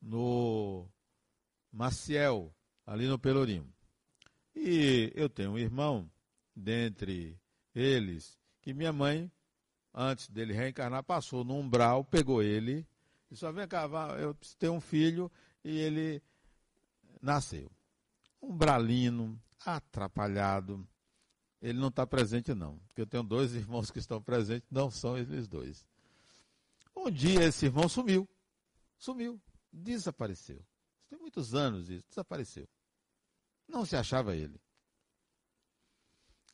[0.00, 0.88] no
[1.72, 2.54] Maciel,
[2.86, 3.72] ali no Pelourinho.
[4.54, 6.10] E eu tenho um irmão,
[6.54, 7.38] dentre
[7.74, 9.30] eles, que minha mãe,
[9.92, 12.86] antes dele reencarnar, passou no umbral, pegou ele,
[13.30, 15.30] e só vem cá, eu ter um filho,
[15.64, 16.22] e ele
[17.20, 17.70] nasceu.
[18.40, 20.86] Umbralino, atrapalhado.
[21.66, 22.78] Ele não está presente, não.
[22.86, 25.84] Porque eu tenho dois irmãos que estão presentes, não são eles dois.
[26.94, 28.28] Um dia esse irmão sumiu.
[28.96, 29.42] Sumiu.
[29.72, 30.64] Desapareceu.
[31.08, 32.06] Tem muitos anos isso.
[32.08, 32.68] Desapareceu.
[33.66, 34.60] Não se achava ele.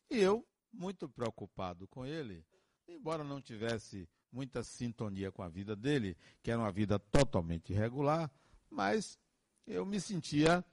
[0.09, 2.43] E eu, muito preocupado com ele,
[2.87, 8.31] embora não tivesse muita sintonia com a vida dele, que era uma vida totalmente irregular,
[8.67, 9.19] mas
[9.67, 10.65] eu me sentia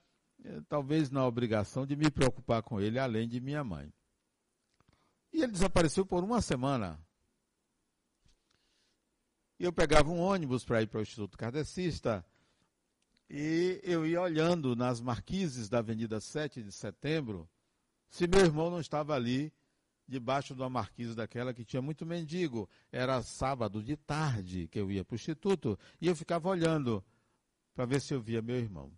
[0.43, 3.93] eh, talvez na obrigação de me preocupar com ele, além de minha mãe.
[5.33, 7.01] E ele desapareceu por uma semana.
[9.59, 12.25] E eu pegava um ônibus para ir para o Instituto Kardecista
[13.29, 17.49] e eu ia olhando nas marquises da Avenida 7 de Setembro
[18.09, 19.53] se meu irmão não estava ali
[20.09, 22.69] debaixo de uma marquise daquela que tinha muito mendigo.
[22.91, 27.05] Era sábado de tarde que eu ia para o Instituto e eu ficava olhando
[27.73, 28.93] para ver se eu via meu irmão.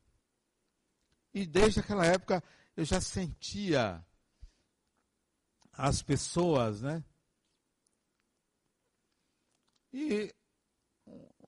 [1.34, 2.42] E desde aquela época
[2.74, 4.02] eu já sentia
[5.72, 7.04] as pessoas, né?
[9.92, 10.34] E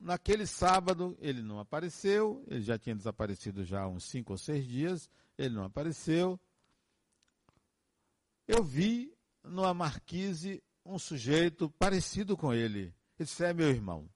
[0.00, 4.66] naquele sábado ele não apareceu, ele já tinha desaparecido já há uns cinco ou seis
[4.66, 6.38] dias, ele não apareceu.
[8.46, 12.94] Eu vi numa marquise um sujeito parecido com ele.
[13.18, 14.08] Esse é meu irmão.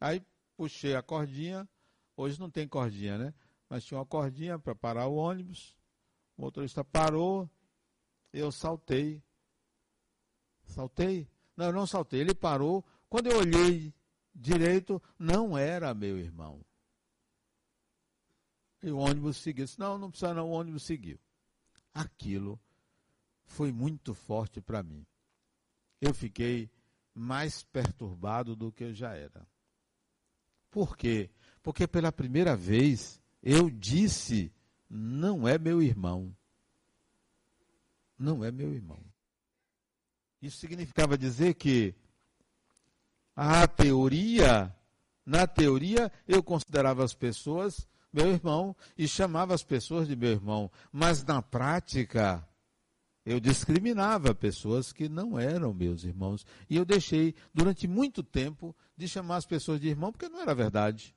[0.00, 0.24] Aí
[0.56, 1.68] puxei a cordinha,
[2.16, 3.34] hoje não tem cordinha, né?
[3.68, 5.76] Mas tinha uma cordinha para parar o ônibus.
[6.36, 7.48] O motorista parou,
[8.32, 9.22] eu saltei.
[10.64, 11.28] Saltei?
[11.56, 12.20] Não, eu não saltei.
[12.20, 12.84] Ele parou.
[13.08, 13.94] Quando eu olhei
[14.34, 16.64] direito, não era meu irmão.
[18.82, 19.66] E o ônibus seguiu.
[19.78, 21.18] Não, não precisa não, o ônibus seguiu.
[21.92, 22.58] Aquilo
[23.44, 25.06] foi muito forte para mim.
[26.00, 26.70] Eu fiquei
[27.14, 29.46] mais perturbado do que eu já era.
[30.70, 31.30] Por quê?
[31.62, 34.50] Porque pela primeira vez eu disse,
[34.88, 36.34] não é meu irmão
[38.22, 39.02] não é meu irmão.
[40.40, 41.94] Isso significava dizer que
[43.34, 44.74] a teoria,
[45.24, 50.70] na teoria, eu considerava as pessoas meu irmão e chamava as pessoas de meu irmão,
[50.92, 52.46] mas na prática
[53.24, 59.08] eu discriminava pessoas que não eram meus irmãos e eu deixei durante muito tempo de
[59.08, 61.14] chamar as pessoas de irmão porque não era verdade.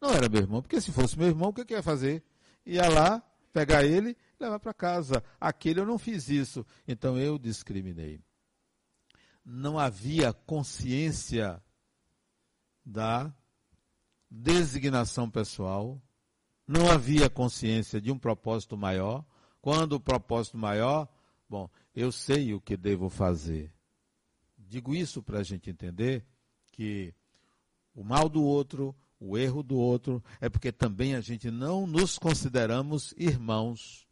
[0.00, 2.22] Não era meu irmão, porque se fosse meu irmão, o que eu ia fazer?
[2.64, 5.22] Ia lá, pegar ele levar para casa.
[5.40, 8.20] Aquele eu não fiz isso, então eu discriminei.
[9.44, 11.62] Não havia consciência
[12.84, 13.32] da
[14.30, 16.00] designação pessoal,
[16.66, 19.24] não havia consciência de um propósito maior.
[19.60, 21.08] Quando o propósito maior,
[21.48, 23.72] bom, eu sei o que devo fazer.
[24.56, 26.24] Digo isso para a gente entender
[26.70, 27.12] que
[27.94, 32.18] o mal do outro, o erro do outro, é porque também a gente não nos
[32.18, 34.08] consideramos irmãos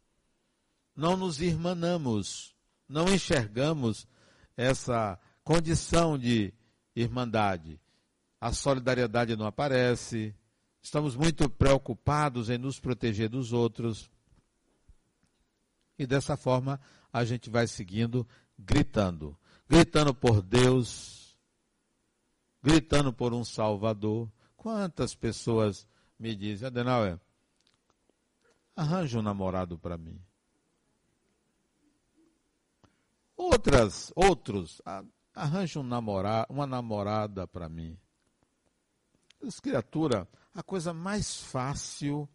[0.95, 2.53] não nos irmanamos,
[2.85, 4.05] não enxergamos
[4.57, 6.53] essa condição de
[6.93, 7.79] irmandade.
[8.41, 10.35] A solidariedade não aparece,
[10.81, 14.09] Estamos muito preocupados em nos proteger dos outros.
[15.97, 16.79] E dessa forma
[17.11, 18.25] a gente vai seguindo,
[18.57, 19.37] gritando.
[19.67, 21.37] Gritando por Deus,
[22.63, 24.31] gritando por um Salvador.
[24.59, 25.87] Quantas pessoas
[26.19, 27.17] me dizem, Adenauer,
[28.75, 30.21] arranja um namorado para mim.
[33.37, 34.81] Outras, outros,
[35.33, 37.97] arranja um namorado, uma namorada para mim.
[39.41, 42.27] As criatura, a coisa mais fácil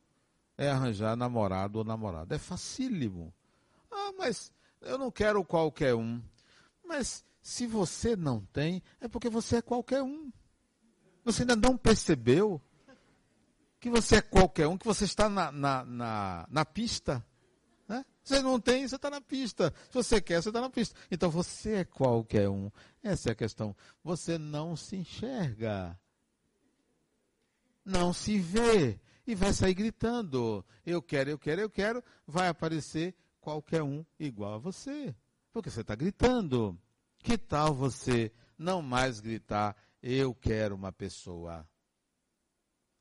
[0.57, 2.35] é arranjar namorado ou namorada.
[2.35, 3.35] É facílimo.
[3.91, 6.23] Ah, mas eu não quero qualquer um.
[6.83, 10.33] Mas se você não tem, é porque você é qualquer um.
[11.25, 12.61] Você ainda não percebeu
[13.81, 17.25] que você é qualquer um, que você está na, na, na, na pista.
[17.89, 18.05] Né?
[18.23, 19.73] Você não tem, você está na pista.
[19.89, 20.99] Se você quer, você está na pista.
[21.11, 22.71] Então você é qualquer um.
[23.03, 23.75] Essa é a questão.
[24.03, 25.99] Você não se enxerga.
[27.85, 28.99] Não se vê.
[29.27, 30.65] E vai sair gritando.
[30.85, 32.03] Eu quero, eu quero, eu quero.
[32.27, 35.15] Vai aparecer qualquer um igual a você.
[35.53, 36.79] Porque você está gritando.
[37.19, 41.67] Que tal você não mais gritar, eu quero uma pessoa?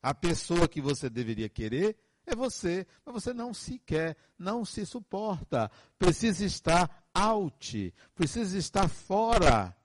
[0.01, 4.85] A pessoa que você deveria querer é você, mas você não se quer, não se
[4.85, 5.69] suporta.
[5.99, 9.75] Precisa estar out, precisa estar fora.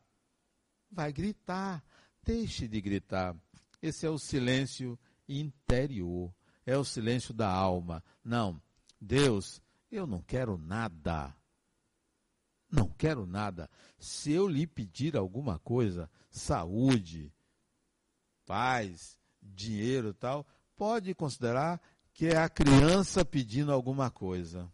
[0.88, 1.84] Vai gritar,
[2.22, 3.36] deixe de gritar.
[3.82, 4.96] Esse é o silêncio
[5.28, 6.32] interior,
[6.64, 8.02] é o silêncio da alma.
[8.22, 8.62] Não,
[9.00, 11.34] Deus eu não quero nada.
[12.70, 13.70] Não quero nada.
[13.98, 17.32] Se eu lhe pedir alguma coisa, saúde,
[18.44, 21.80] paz, dinheiro tal, pode considerar
[22.12, 24.70] que é a criança pedindo alguma coisa.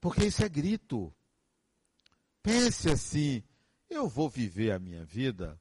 [0.00, 1.14] Porque isso é grito.
[2.42, 3.42] Pense assim:
[3.88, 5.60] eu vou viver a minha vida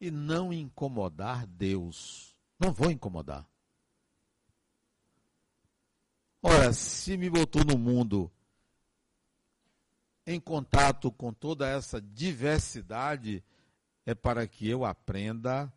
[0.00, 2.36] e não incomodar Deus.
[2.58, 3.48] Não vou incomodar.
[6.42, 8.30] Ora, se me botou no mundo
[10.28, 13.42] em contato com toda essa diversidade,
[14.04, 15.72] é para que eu aprenda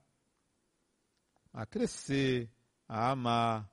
[1.53, 2.51] a crescer,
[2.85, 3.71] a amar,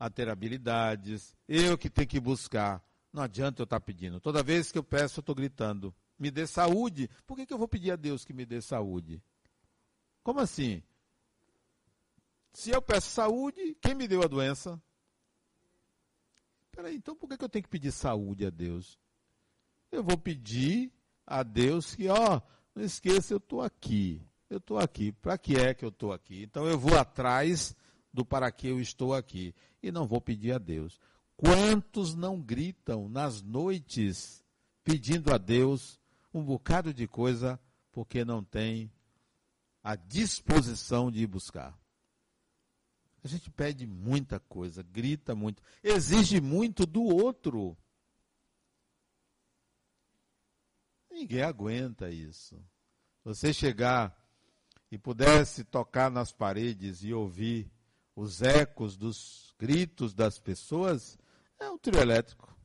[0.00, 1.36] a ter habilidades.
[1.46, 2.84] Eu que tenho que buscar.
[3.12, 4.20] Não adianta eu estar pedindo.
[4.20, 5.94] Toda vez que eu peço, eu estou gritando.
[6.18, 7.08] Me dê saúde.
[7.24, 9.22] Por que, que eu vou pedir a Deus que me dê saúde?
[10.24, 10.82] Como assim?
[12.52, 14.80] Se eu peço saúde, quem me deu a doença?
[16.72, 18.98] Peraí, então por que eu tenho que pedir saúde a Deus?
[19.90, 20.92] Eu vou pedir
[21.26, 22.40] a Deus que, ó,
[22.74, 24.22] não esqueça, eu estou aqui.
[24.48, 25.12] Eu estou aqui.
[25.12, 26.42] Para que é que eu estou aqui?
[26.42, 27.74] Então eu vou atrás
[28.12, 29.54] do para que eu estou aqui.
[29.82, 30.98] E não vou pedir a Deus.
[31.36, 34.44] Quantos não gritam nas noites
[34.84, 35.98] pedindo a Deus
[36.34, 37.58] um bocado de coisa
[37.92, 38.92] porque não tem
[39.82, 41.78] a disposição de ir buscar?
[43.22, 47.76] A gente pede muita coisa, grita muito, exige muito do outro.
[51.20, 52.58] Ninguém aguenta isso.
[53.22, 54.18] Você chegar
[54.90, 57.70] e pudesse tocar nas paredes e ouvir
[58.16, 61.18] os ecos dos gritos das pessoas,
[61.58, 62.56] é um trio elétrico.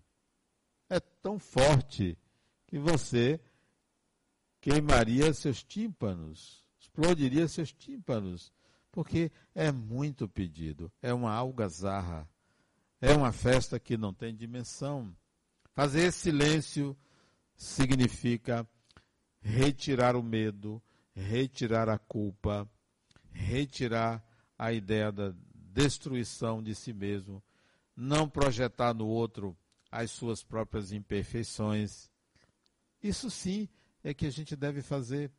[0.89, 2.17] É tão forte
[2.65, 3.41] que você
[4.61, 8.53] queimaria seus tímpanos, explodiria seus tímpanos
[8.89, 12.25] porque é muito pedido, é uma algazarra,
[13.01, 15.13] é uma festa que não tem dimensão.
[15.73, 16.97] Fazer silêncio
[17.55, 18.67] significa
[19.41, 20.81] retirar o medo,
[21.13, 22.69] retirar a culpa,
[23.31, 24.23] retirar
[24.57, 27.43] a ideia da destruição de si mesmo,
[27.95, 29.57] não projetar no outro
[29.91, 32.09] as suas próprias imperfeições.
[33.01, 33.69] Isso sim
[34.03, 35.31] é que a gente deve fazer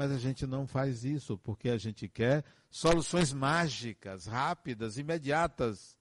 [0.00, 5.94] mas a gente não faz isso porque a gente quer soluções mágicas, rápidas, imediatas.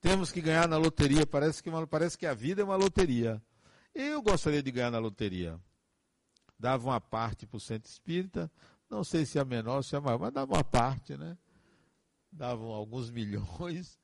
[0.00, 3.42] Temos que ganhar na loteria, parece que, uma, parece que a vida é uma loteria.
[3.94, 5.58] Eu gostaria de ganhar na loteria.
[6.58, 8.50] Dava uma parte para o centro espírita,
[8.90, 11.36] não sei se é a menor, se é maior, mas dava uma parte, né?
[12.30, 13.98] Davam alguns milhões,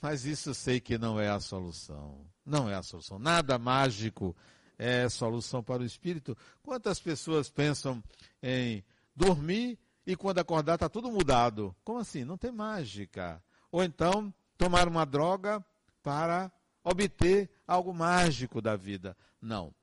[0.00, 2.26] mas isso sei que não é a solução.
[2.44, 3.18] Não é a solução.
[3.18, 4.36] Nada mágico
[4.78, 6.36] é solução para o espírito.
[6.62, 8.02] Quantas pessoas pensam
[8.42, 8.84] em
[9.14, 11.74] dormir e quando acordar está tudo mudado?
[11.84, 12.24] Como assim?
[12.24, 13.42] Não tem mágica.
[13.70, 15.64] Ou então tomar uma droga
[16.02, 16.50] para
[16.82, 19.16] obter algo mágico da vida.
[19.40, 19.74] Não.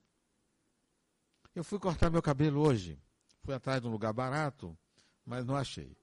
[1.55, 2.99] Eu fui cortar meu cabelo hoje.
[3.43, 4.77] Fui atrás de um lugar barato,
[5.25, 5.95] mas não achei.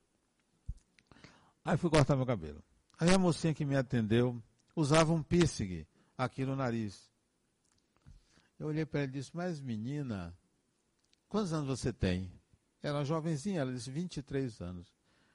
[1.65, 2.63] Aí fui cortar meu cabelo.
[2.99, 4.43] Aí a mocinha que me atendeu
[4.75, 5.87] usava um piercing
[6.17, 7.11] aqui no nariz.
[8.59, 10.37] Eu olhei para ela e disse, mas menina,
[11.29, 12.33] quantos anos você tem?
[12.83, 14.95] Ela jovenzinha, ela disse 23 anos.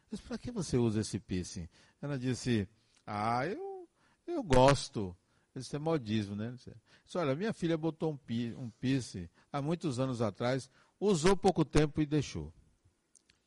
[0.10, 1.68] disse, para que você usa esse piercing?
[2.02, 2.68] Ela disse,
[3.06, 3.88] ah, eu,
[4.26, 5.16] eu gosto.
[5.56, 6.52] Isso é modismo, né?
[6.52, 10.70] Disse, olha, minha filha botou um, piercing há muitos anos atrás,
[11.00, 12.54] usou pouco tempo e deixou.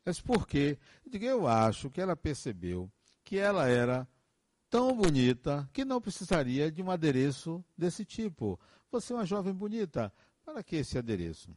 [0.05, 0.77] Mas por quê?
[1.11, 2.91] Eu, eu acho que ela percebeu
[3.23, 4.07] que ela era
[4.69, 8.59] tão bonita que não precisaria de um adereço desse tipo.
[8.91, 10.11] Você é uma jovem bonita,
[10.43, 11.55] para que esse adereço?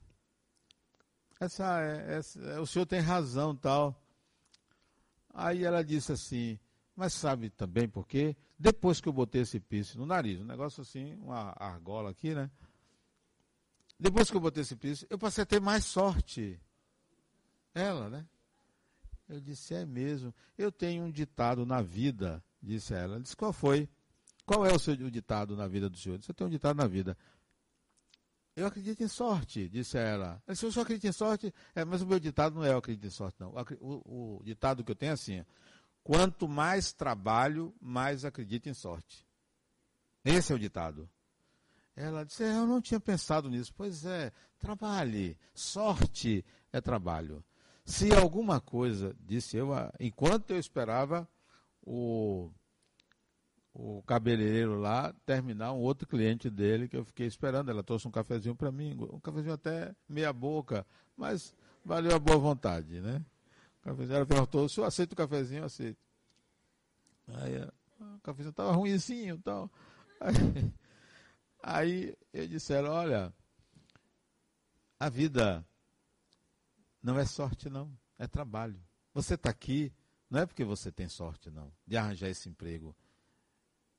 [1.41, 4.01] Essa, essa, o senhor tem razão, tal.
[5.35, 6.59] Aí ela disse assim,
[6.97, 8.35] mas sabe também por quê?
[8.59, 12.51] Depois que eu botei esse piercing no nariz, um negócio assim, uma argola aqui, né?
[14.01, 16.59] Depois que eu botei esse piercing, eu passei a ter mais sorte.
[17.75, 18.27] Ela, né?
[19.29, 20.35] Eu disse, é mesmo.
[20.57, 23.15] Eu tenho um ditado na vida, disse ela.
[23.15, 23.89] Ela disse, qual foi?
[24.47, 26.23] Qual é o seu ditado na vida do senhor?
[26.23, 27.17] Você tem um ditado na vida.
[28.55, 30.43] Eu acredito em sorte, disse ela.
[30.55, 33.07] Se eu só acredito em sorte, é, mas o meu ditado não é eu acredito
[33.07, 33.53] em sorte, não.
[33.81, 35.45] O, o, ditado que eu tenho é assim:
[36.07, 39.27] quanto mais trabalho, mais acredito em sorte.
[40.25, 41.11] Esse é o ditado.
[41.97, 43.75] Ela disse: é, Eu não tinha pensado nisso.
[43.77, 45.37] Pois é, trabalhe.
[45.53, 47.45] Sorte é trabalho.
[47.85, 51.29] Se alguma coisa, disse eu, enquanto eu esperava
[51.83, 52.53] o
[53.79, 57.71] o cabeleireiro lá terminar um outro cliente dele que eu fiquei esperando.
[57.71, 61.55] Ela trouxe um cafezinho para mim, um cafezinho até meia boca, mas
[61.85, 63.23] valeu a boa vontade, né?
[63.87, 65.99] Ela perguntou se eu aceito o cafezinho, eu aceito.
[67.29, 67.63] Aí
[68.01, 69.71] o cafezinho estava ruimzinho e tal.
[70.21, 70.35] Aí,
[71.63, 73.35] aí eu disse ela, olha,
[74.99, 75.65] a vida
[77.03, 78.81] não é sorte não, é trabalho.
[79.15, 79.93] Você está aqui,
[80.29, 82.97] não é porque você tem sorte não, de arranjar esse emprego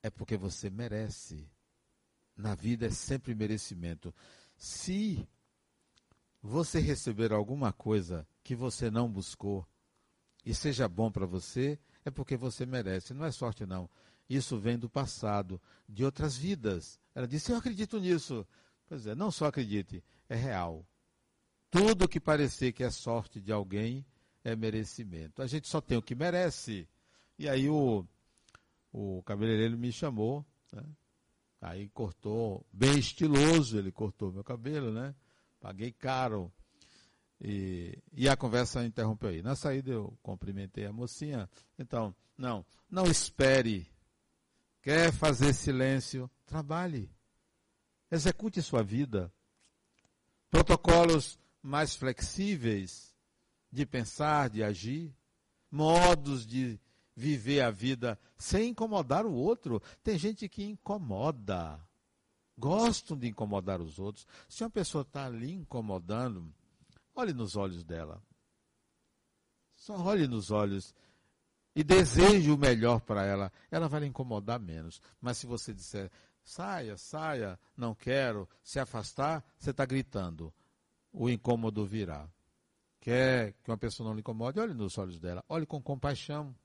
[0.07, 1.49] é porque você merece.
[2.35, 4.13] Na vida é sempre merecimento.
[4.57, 5.27] Se
[6.41, 9.67] você receber alguma coisa que você não buscou
[10.47, 13.13] e seja bom para você, é porque você merece.
[13.13, 13.89] Não é sorte, não.
[14.29, 16.97] Isso vem do passado, de outras vidas.
[17.13, 18.47] Ela disse: Eu acredito nisso.
[18.87, 20.87] Pois é, não só acredite, é real.
[21.69, 24.05] Tudo que parecer que é sorte de alguém
[24.41, 25.41] é merecimento.
[25.41, 26.87] A gente só tem o que merece.
[27.37, 28.07] E aí o
[28.93, 30.81] o cabeleireiro me chamou, né?
[31.59, 35.13] Aí cortou, bem estiloso, ele cortou meu cabelo, né?
[35.59, 36.49] Paguei caro.
[37.39, 39.41] E, e a conversa interrompeu aí.
[39.41, 41.49] Na saída eu cumprimentei a mocinha.
[41.77, 43.87] Então, não, não espere.
[44.81, 46.29] Quer fazer silêncio?
[46.45, 47.11] Trabalhe.
[48.11, 49.31] Execute sua vida.
[50.49, 53.13] Protocolos mais flexíveis
[53.71, 55.13] de pensar, de agir,
[55.69, 56.79] modos de
[57.15, 59.81] viver a vida sem incomodar o outro.
[60.03, 61.79] Tem gente que incomoda.
[62.57, 64.25] Gostam de incomodar os outros.
[64.47, 66.51] Se uma pessoa está ali incomodando,
[67.17, 68.21] olhe nos olhos dela.
[69.75, 70.93] Só olhe nos olhos
[71.75, 73.51] e deseje o melhor para ela.
[73.69, 75.01] Ela vai lhe incomodar menos.
[75.21, 76.11] Mas se você disser,
[76.43, 80.53] saia, saia, não quero, se afastar, você está gritando.
[81.11, 82.27] O incômodo virá.
[82.99, 84.59] Quer que uma pessoa não lhe incomode?
[84.59, 85.43] Olhe nos olhos dela.
[85.47, 86.55] Olhe com compaixão.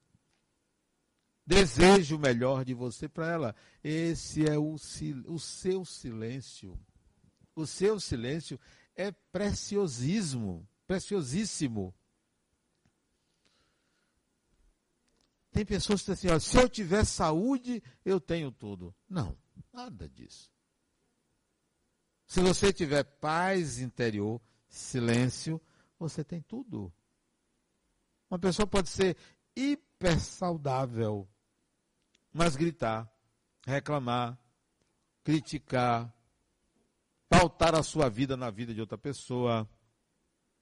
[1.47, 3.57] Deseje o melhor de você para ela.
[3.83, 4.77] Esse é o,
[5.27, 6.79] o seu silêncio.
[7.55, 8.59] O seu silêncio
[8.97, 11.95] é preciosismo, preciosíssimo.
[15.51, 18.95] Tem pessoas que dizem assim, ó, se eu tiver saúde, eu tenho tudo.
[19.09, 19.37] Não,
[19.73, 20.51] nada disso.
[22.27, 25.61] Se você tiver paz interior, silêncio,
[25.99, 26.91] você tem tudo.
[28.31, 29.15] Uma pessoa pode ser
[29.55, 31.29] hiper saudável,
[32.33, 33.07] mas gritar,
[33.67, 34.39] reclamar,
[35.23, 36.11] criticar,
[37.33, 39.67] pautar a sua vida na vida de outra pessoa.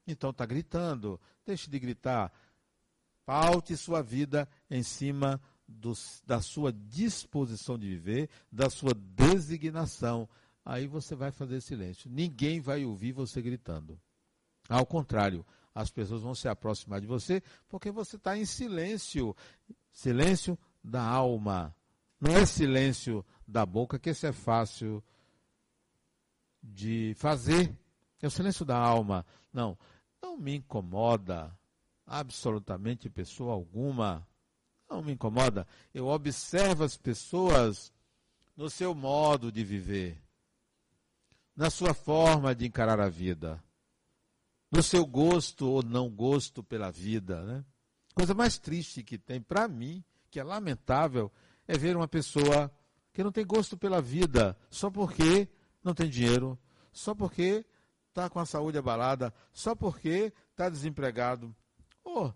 [0.06, 2.32] Então está gritando, deixe de gritar.
[3.26, 5.92] Paute sua vida em cima do,
[6.24, 10.28] da sua disposição de viver, da sua designação.
[10.64, 12.08] Aí você vai fazer silêncio.
[12.10, 14.00] Ninguém vai ouvir você gritando.
[14.68, 15.44] Ao contrário,
[15.74, 19.34] as pessoas vão se aproximar de você porque você está em silêncio.
[19.92, 21.74] Silêncio da alma.
[22.20, 25.02] Não é silêncio da boca, que esse é fácil
[26.62, 27.76] de fazer.
[28.20, 29.24] É o silêncio da alma.
[29.52, 29.78] Não,
[30.22, 31.56] não me incomoda
[32.06, 34.26] absolutamente pessoa alguma.
[34.88, 35.66] Não me incomoda.
[35.94, 37.92] Eu observo as pessoas
[38.56, 40.20] no seu modo de viver,
[41.56, 43.62] na sua forma de encarar a vida,
[44.70, 47.42] no seu gosto ou não gosto pela vida.
[47.42, 47.64] Né?
[48.14, 51.32] Coisa mais triste que tem para mim que é lamentável
[51.66, 52.70] é ver uma pessoa
[53.12, 55.48] que não tem gosto pela vida só porque
[55.83, 56.59] não tem dinheiro,
[56.93, 57.64] só porque
[58.09, 61.55] está com a saúde abalada, só porque está desempregado.
[62.05, 62.33] Oh,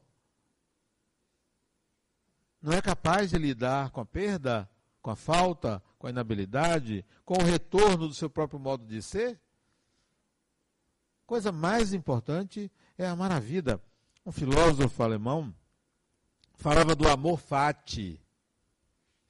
[2.64, 4.68] não é capaz de lidar com a perda,
[5.02, 9.38] com a falta, com a inabilidade, com o retorno do seu próprio modo de ser?
[11.26, 13.78] Coisa mais importante é amar a vida.
[14.24, 15.54] Um filósofo alemão
[16.54, 18.18] falava do amor fati.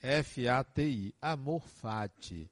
[0.01, 1.13] F-A-T-I.
[1.21, 2.49] Amor fati.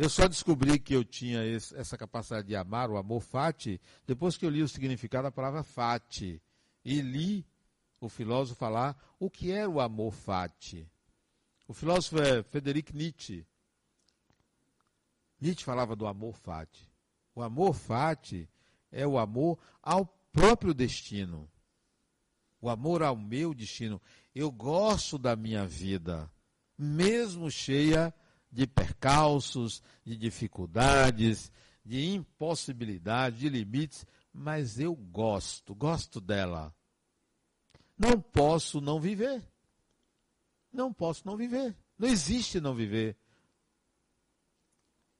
[0.00, 4.34] Eu só descobri que eu tinha esse, essa capacidade de amar, o amor fati, depois
[4.34, 6.40] que eu li o significado da palavra fati.
[6.82, 7.46] E li
[8.00, 10.90] o filósofo falar o que é o amor fati.
[11.68, 13.46] O filósofo é Frederic Nietzsche.
[15.38, 16.90] Nietzsche falava do amor fati.
[17.34, 18.48] O amor fati
[18.90, 21.46] é o amor ao próprio destino.
[22.58, 24.00] O amor ao meu destino.
[24.34, 26.32] Eu gosto da minha vida,
[26.78, 28.14] mesmo cheia
[28.50, 31.52] de percalços, de dificuldades,
[31.84, 36.74] de impossibilidades, de limites, mas eu gosto, gosto dela.
[37.98, 39.42] Não posso não viver.
[40.72, 41.76] Não posso não viver.
[41.98, 43.16] Não existe não viver.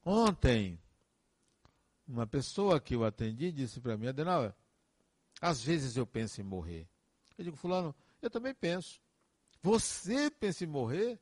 [0.03, 0.79] Ontem,
[2.07, 4.53] uma pessoa que eu atendi disse para mim, Adenauer,
[5.39, 6.87] às vezes eu penso em morrer.
[7.37, 9.01] Eu digo, fulano, eu também penso.
[9.61, 11.19] Você pensa em morrer?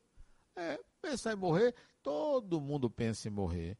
[0.55, 1.76] É, pensar em morrer,
[2.10, 3.78] todo mundo pensa em morrer.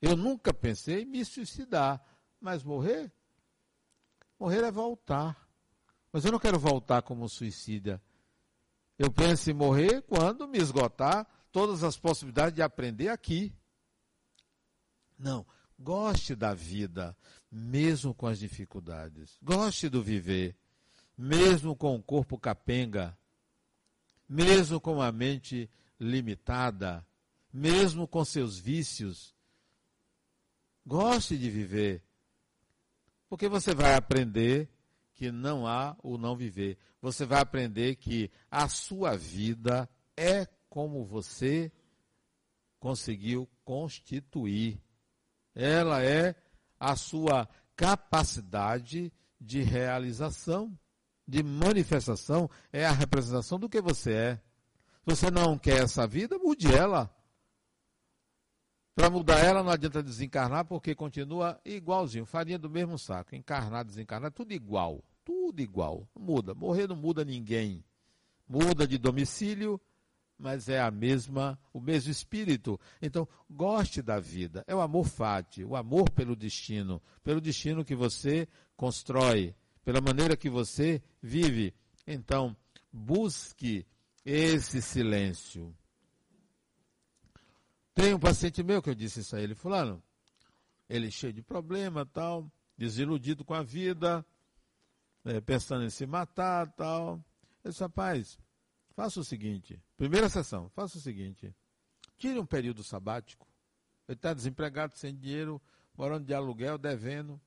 [0.00, 2.00] Eu nunca pensei em me suicidar,
[2.40, 3.10] mas morrer?
[4.38, 5.36] Morrer é voltar.
[6.12, 8.00] Mas eu não quero voltar como suicida.
[8.96, 13.52] Eu penso em morrer quando me esgotar todas as possibilidades de aprender aqui.
[15.18, 15.44] Não,
[15.76, 17.16] goste da vida,
[17.50, 19.36] mesmo com as dificuldades.
[19.42, 20.56] Goste do viver,
[21.16, 23.18] mesmo com o corpo capenga,
[24.28, 27.04] mesmo com a mente limitada,
[27.52, 29.34] mesmo com seus vícios.
[30.86, 32.02] Goste de viver,
[33.28, 34.70] porque você vai aprender
[35.14, 36.78] que não há o não viver.
[37.02, 41.72] Você vai aprender que a sua vida é como você
[42.78, 44.80] conseguiu constituir.
[45.54, 46.34] Ela é
[46.78, 50.76] a sua capacidade de realização,
[51.26, 54.42] de manifestação, é a representação do que você é.
[55.04, 57.12] Você não quer essa vida, mude ela.
[58.98, 63.36] Para mudar ela não adianta desencarnar, porque continua igualzinho, farinha do mesmo saco.
[63.36, 65.04] Encarnar, desencarnar, tudo igual.
[65.24, 66.04] Tudo igual.
[66.18, 66.52] Muda.
[66.52, 67.84] Morrer não muda ninguém.
[68.48, 69.80] Muda de domicílio,
[70.36, 72.76] mas é a mesma, o mesmo espírito.
[73.00, 74.64] Então, goste da vida.
[74.66, 80.36] É o amor fati, o amor pelo destino, pelo destino que você constrói, pela maneira
[80.36, 81.72] que você vive.
[82.04, 82.56] Então,
[82.92, 83.86] busque
[84.24, 85.72] esse silêncio.
[87.98, 90.00] Tem um paciente meu que eu disse isso a ele, fulano,
[90.88, 94.24] ele cheio de problema, tal, desiludido com a vida,
[95.24, 97.20] é, pensando em se matar, tal.
[97.64, 98.38] Eu disse, rapaz,
[98.94, 101.52] faça o seguinte, primeira sessão, faça o seguinte,
[102.16, 103.48] tire um período sabático.
[104.06, 105.60] Ele está desempregado, sem dinheiro,
[105.96, 107.40] morando de aluguel, devendo,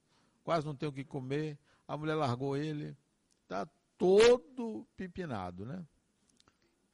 [0.44, 2.94] quase não tem o que comer, a mulher largou ele,
[3.44, 3.66] está
[3.98, 5.82] todo pipinado, né?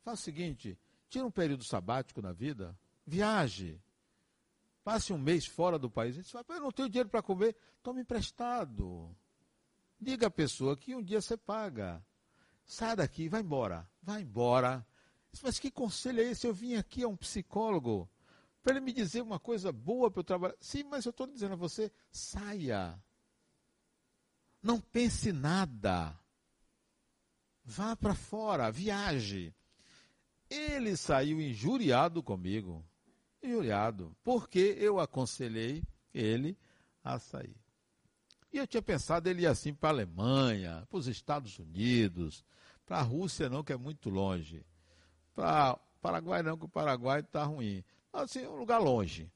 [0.03, 0.77] Faça o seguinte:
[1.09, 2.77] tire um período sabático na vida,
[3.07, 3.81] viaje.
[4.83, 6.17] Passe um mês fora do país.
[6.17, 9.15] Você fala, eu não tenho dinheiro para comer, tome emprestado.
[9.99, 12.05] Diga à pessoa que um dia você paga.
[12.65, 13.89] Sai daqui, vai embora.
[14.03, 14.85] Vai embora.
[15.41, 16.45] Mas que conselho é esse?
[16.45, 18.09] Eu vim aqui a um psicólogo
[18.61, 20.55] para ele me dizer uma coisa boa para eu trabalhar.
[20.59, 23.01] Sim, mas eu estou dizendo a você, saia.
[24.61, 26.17] Não pense nada.
[27.63, 29.53] Vá para fora, viaje.
[30.49, 32.85] Ele saiu injuriado comigo.
[33.47, 34.15] Injuriado.
[34.23, 35.83] Porque eu aconselhei
[36.13, 36.57] ele
[37.03, 37.55] a sair.
[38.51, 42.45] E eu tinha pensado ele ir assim para a Alemanha, para os Estados Unidos,
[42.85, 44.65] para a Rússia não, que é muito longe.
[45.33, 47.83] Para Paraguai não, que o Paraguai está ruim.
[48.13, 49.31] Assim, um lugar longe.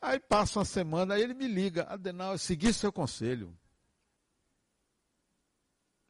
[0.00, 3.56] Aí passa uma semana, aí ele me liga, Adenal, eu segui seu conselho.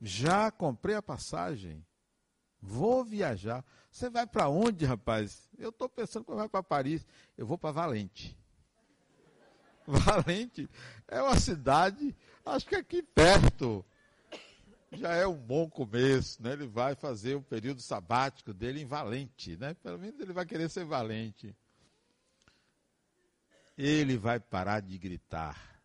[0.01, 1.85] Já comprei a passagem.
[2.61, 3.65] Vou viajar.
[3.91, 5.49] Você vai para onde, rapaz?
[5.59, 7.07] Eu estou pensando que vai para Paris.
[7.37, 8.37] Eu vou para Valente.
[9.87, 10.69] Valente
[11.09, 13.85] é uma cidade, acho que aqui perto.
[14.93, 16.53] Já é um bom começo, né?
[16.53, 19.75] Ele vai fazer o período sabático dele em Valente, né?
[19.75, 21.55] Pelo menos ele vai querer ser valente.
[23.79, 25.81] Ele vai parar de gritar.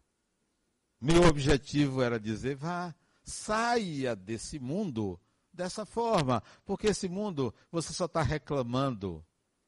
[0.99, 5.19] Meu objetivo era dizer: vá, saia desse mundo
[5.56, 9.26] dessa forma, porque esse mundo você só está reclamando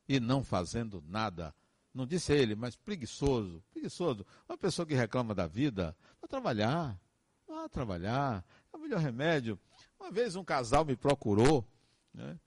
[0.08, 1.54] e não fazendo nada.
[1.94, 4.26] Não disse ele, mas preguiçoso, preguiçoso.
[4.48, 7.00] Uma pessoa que reclama da vida, vai trabalhar,
[7.48, 9.60] vai trabalhar, é o melhor remédio.
[10.00, 11.68] Uma vez um casal me procurou
[12.14, 12.40] né,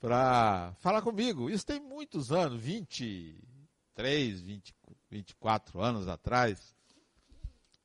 [0.00, 1.50] para falar comigo.
[1.50, 4.74] Isso tem muitos anos, 23, 20,
[5.10, 6.74] 24 anos atrás.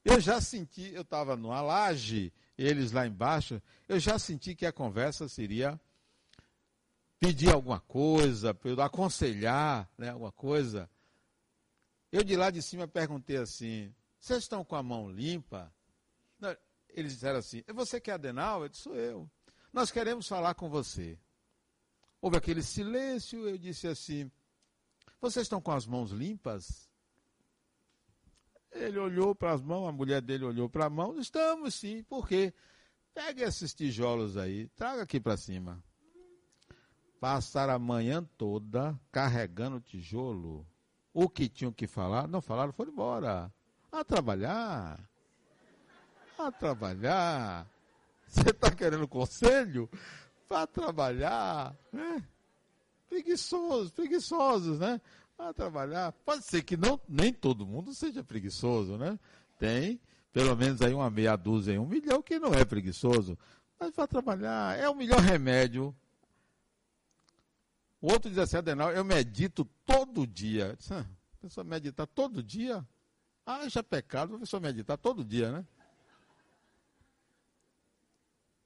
[0.04, 4.72] Eu já senti, eu estava numa laje, eles lá embaixo, eu já senti que a
[4.72, 5.80] conversa seria
[7.20, 10.90] pedir alguma coisa, aconselhar né, alguma coisa.
[12.12, 15.74] Eu de lá de cima perguntei assim: vocês estão com a mão limpa?
[16.90, 18.64] Eles disseram assim: você quer Adenal?
[18.64, 19.30] Eu disse: sou eu.
[19.72, 21.18] Nós queremos falar com você.
[22.20, 24.30] Houve aquele silêncio, eu disse assim:
[25.22, 26.91] vocês estão com as mãos limpas?
[28.72, 31.20] Ele olhou para as mãos, a mulher dele olhou para a mão.
[31.20, 32.54] Estamos sim, por quê?
[33.14, 35.84] Pegue esses tijolos aí, traga aqui para cima.
[37.20, 40.66] Passaram a manhã toda carregando tijolo.
[41.14, 43.54] O que tinham que falar, não falaram, foram embora.
[43.92, 45.00] A trabalhar.
[46.40, 47.68] A trabalhar.
[48.26, 49.90] Você está querendo conselho?
[50.48, 51.76] Vá trabalhar.
[51.92, 52.24] Né?
[53.10, 55.02] Preguiçosos, preguiçosos, né?
[55.42, 56.12] Vá trabalhar.
[56.12, 59.20] Pode ser que não, nem todo mundo seja preguiçoso, né?
[59.58, 60.00] Tem
[60.32, 63.38] pelo menos aí uma meia dúzia, um milhão que não é preguiçoso.
[63.80, 64.78] Mas vá trabalhar.
[64.78, 65.96] É o melhor remédio
[68.02, 70.76] o outro diz assim, Adenal, eu medito todo dia.
[70.90, 72.86] Ah, a pessoa medita todo dia?
[73.46, 75.68] É pecado a pessoa meditar todo dia, né?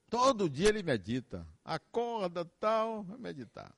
[0.09, 1.45] Todo dia ele medita.
[1.65, 3.76] Acorda, tal, vai meditar.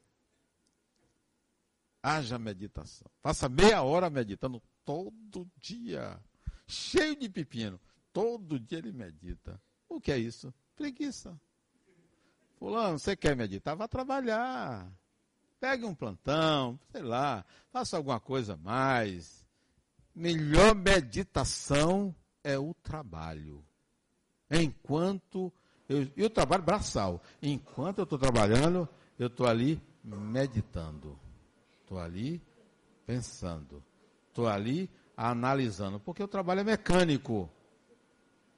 [2.02, 3.08] Haja meditação.
[3.22, 6.20] Faça meia hora meditando todo dia.
[6.68, 7.80] Cheio de pepino.
[8.14, 9.62] Todo dia ele medita.
[9.90, 10.54] O que é isso?
[10.76, 11.40] Preguiça.
[12.58, 13.76] Fulano, você quer meditar?
[13.76, 14.92] Vá trabalhar.
[15.60, 19.46] Pegue um plantão, sei lá, faça alguma coisa mais.
[20.14, 23.64] Melhor meditação é o trabalho.
[24.50, 25.52] Enquanto
[25.90, 27.22] eu, e o trabalho braçal.
[27.42, 28.88] Enquanto eu estou trabalhando,
[29.18, 31.18] eu estou ali meditando.
[31.88, 32.42] Estou ali
[33.06, 33.82] pensando.
[34.28, 36.02] Estou ali analisando.
[36.02, 37.50] Porque o trabalho é mecânico.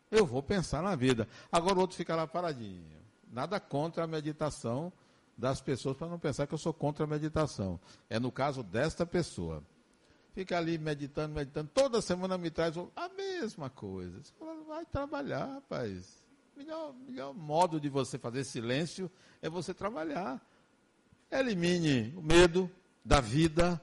[0.09, 1.27] Eu vou pensar na vida.
[1.51, 2.97] Agora o outro fica lá paradinho.
[3.31, 4.91] Nada contra a meditação
[5.37, 7.79] das pessoas para não pensar que eu sou contra a meditação.
[8.09, 9.63] É no caso desta pessoa.
[10.33, 11.69] Fica ali meditando, meditando.
[11.71, 14.23] Toda semana me traz a mesma coisa.
[14.23, 16.25] Você fala, vai trabalhar, rapaz.
[16.55, 19.09] O melhor, melhor modo de você fazer silêncio
[19.39, 20.43] é você trabalhar.
[21.29, 22.71] Elimine o medo
[23.03, 23.81] da vida.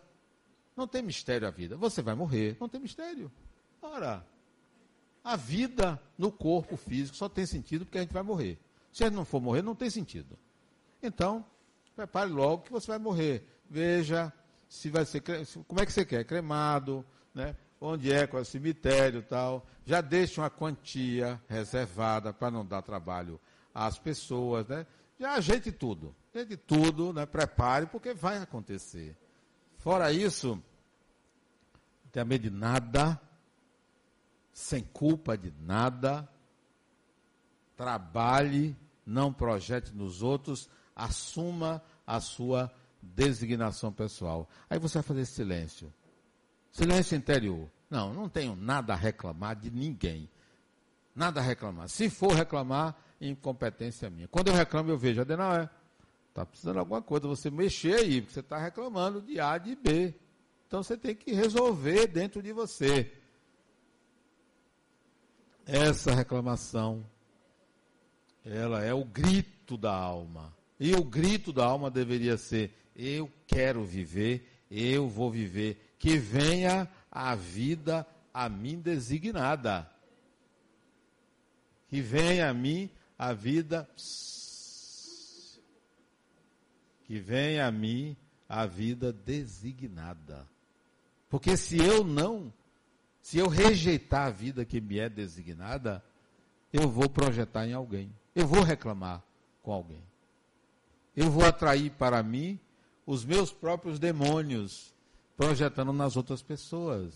[0.77, 1.77] Não tem mistério a vida.
[1.77, 2.57] Você vai morrer.
[2.61, 3.31] Não tem mistério.
[3.81, 4.27] Ora,
[5.25, 8.59] a vida no corpo físico só tem sentido porque a gente vai morrer.
[8.93, 10.39] Se a gente não for morrer, não tem sentido.
[11.03, 11.45] Então,
[11.95, 13.47] prepare logo que você vai morrer.
[13.69, 14.33] Veja
[14.69, 15.21] se vai ser
[15.67, 17.05] como é que você quer, cremado,
[17.35, 17.57] né?
[17.81, 19.67] Onde é, qual é o cemitério tal.
[19.85, 23.41] Já deixe uma quantia reservada para não dar trabalho
[23.75, 24.87] às pessoas, né?
[25.19, 26.15] Já ajeite tudo.
[26.37, 27.25] Ajeite tudo, né?
[27.25, 29.17] Prepare, porque vai acontecer.
[29.79, 33.19] Fora isso, não tenha medo de nada,
[34.53, 36.29] sem culpa de nada.
[37.75, 38.77] Trabalhe,
[39.07, 42.71] não projete nos outros, assuma a sua
[43.01, 44.47] designação pessoal.
[44.69, 45.91] Aí você vai fazer silêncio.
[46.71, 47.67] Silêncio interior.
[47.89, 50.29] Não, não tenho nada a reclamar de ninguém.
[51.15, 51.89] Nada a reclamar.
[51.89, 54.29] Se for reclamar, incompetência minha.
[54.29, 55.71] Quando eu reclamo, eu vejo, Adenal, é,
[56.37, 59.75] está precisando de alguma coisa, você mexer aí, porque você está reclamando de A, de
[59.75, 60.15] B.
[60.67, 63.11] Então você tem que resolver dentro de você.
[65.65, 67.05] Essa reclamação,
[68.45, 70.55] ela é o grito da alma.
[70.79, 75.95] E o grito da alma deveria ser: eu quero viver, eu vou viver.
[75.99, 79.91] Que venha a vida a mim designada.
[81.89, 83.89] Que venha a mim a vida.
[87.07, 88.17] Que venha a mim
[88.49, 90.47] a vida designada.
[91.29, 92.53] Porque se eu não,
[93.21, 96.05] se eu rejeitar a vida que me é designada,
[96.73, 98.13] eu vou projetar em alguém.
[98.35, 99.23] Eu vou reclamar
[99.63, 100.03] com alguém
[101.17, 102.61] eu vou atrair para mim
[103.07, 104.95] os meus próprios demônios,
[105.37, 107.15] projetando nas outras pessoas.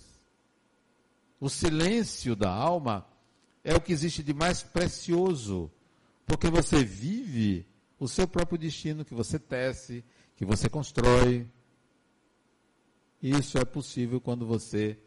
[1.38, 3.06] O silêncio da alma
[3.62, 5.70] é o que existe de mais precioso,
[6.26, 7.66] porque você vive
[8.00, 10.02] o seu próprio destino que você tece,
[10.34, 11.46] que você constrói.
[13.22, 14.98] Isso é possível quando você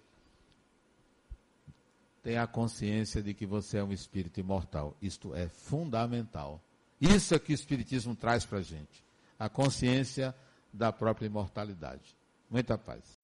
[2.21, 4.95] tem a consciência de que você é um espírito imortal.
[5.01, 6.63] Isto é fundamental.
[7.01, 9.03] Isso é que o Espiritismo traz para a gente.
[9.37, 10.33] A consciência
[10.71, 12.15] da própria imortalidade.
[12.49, 13.22] Muita paz.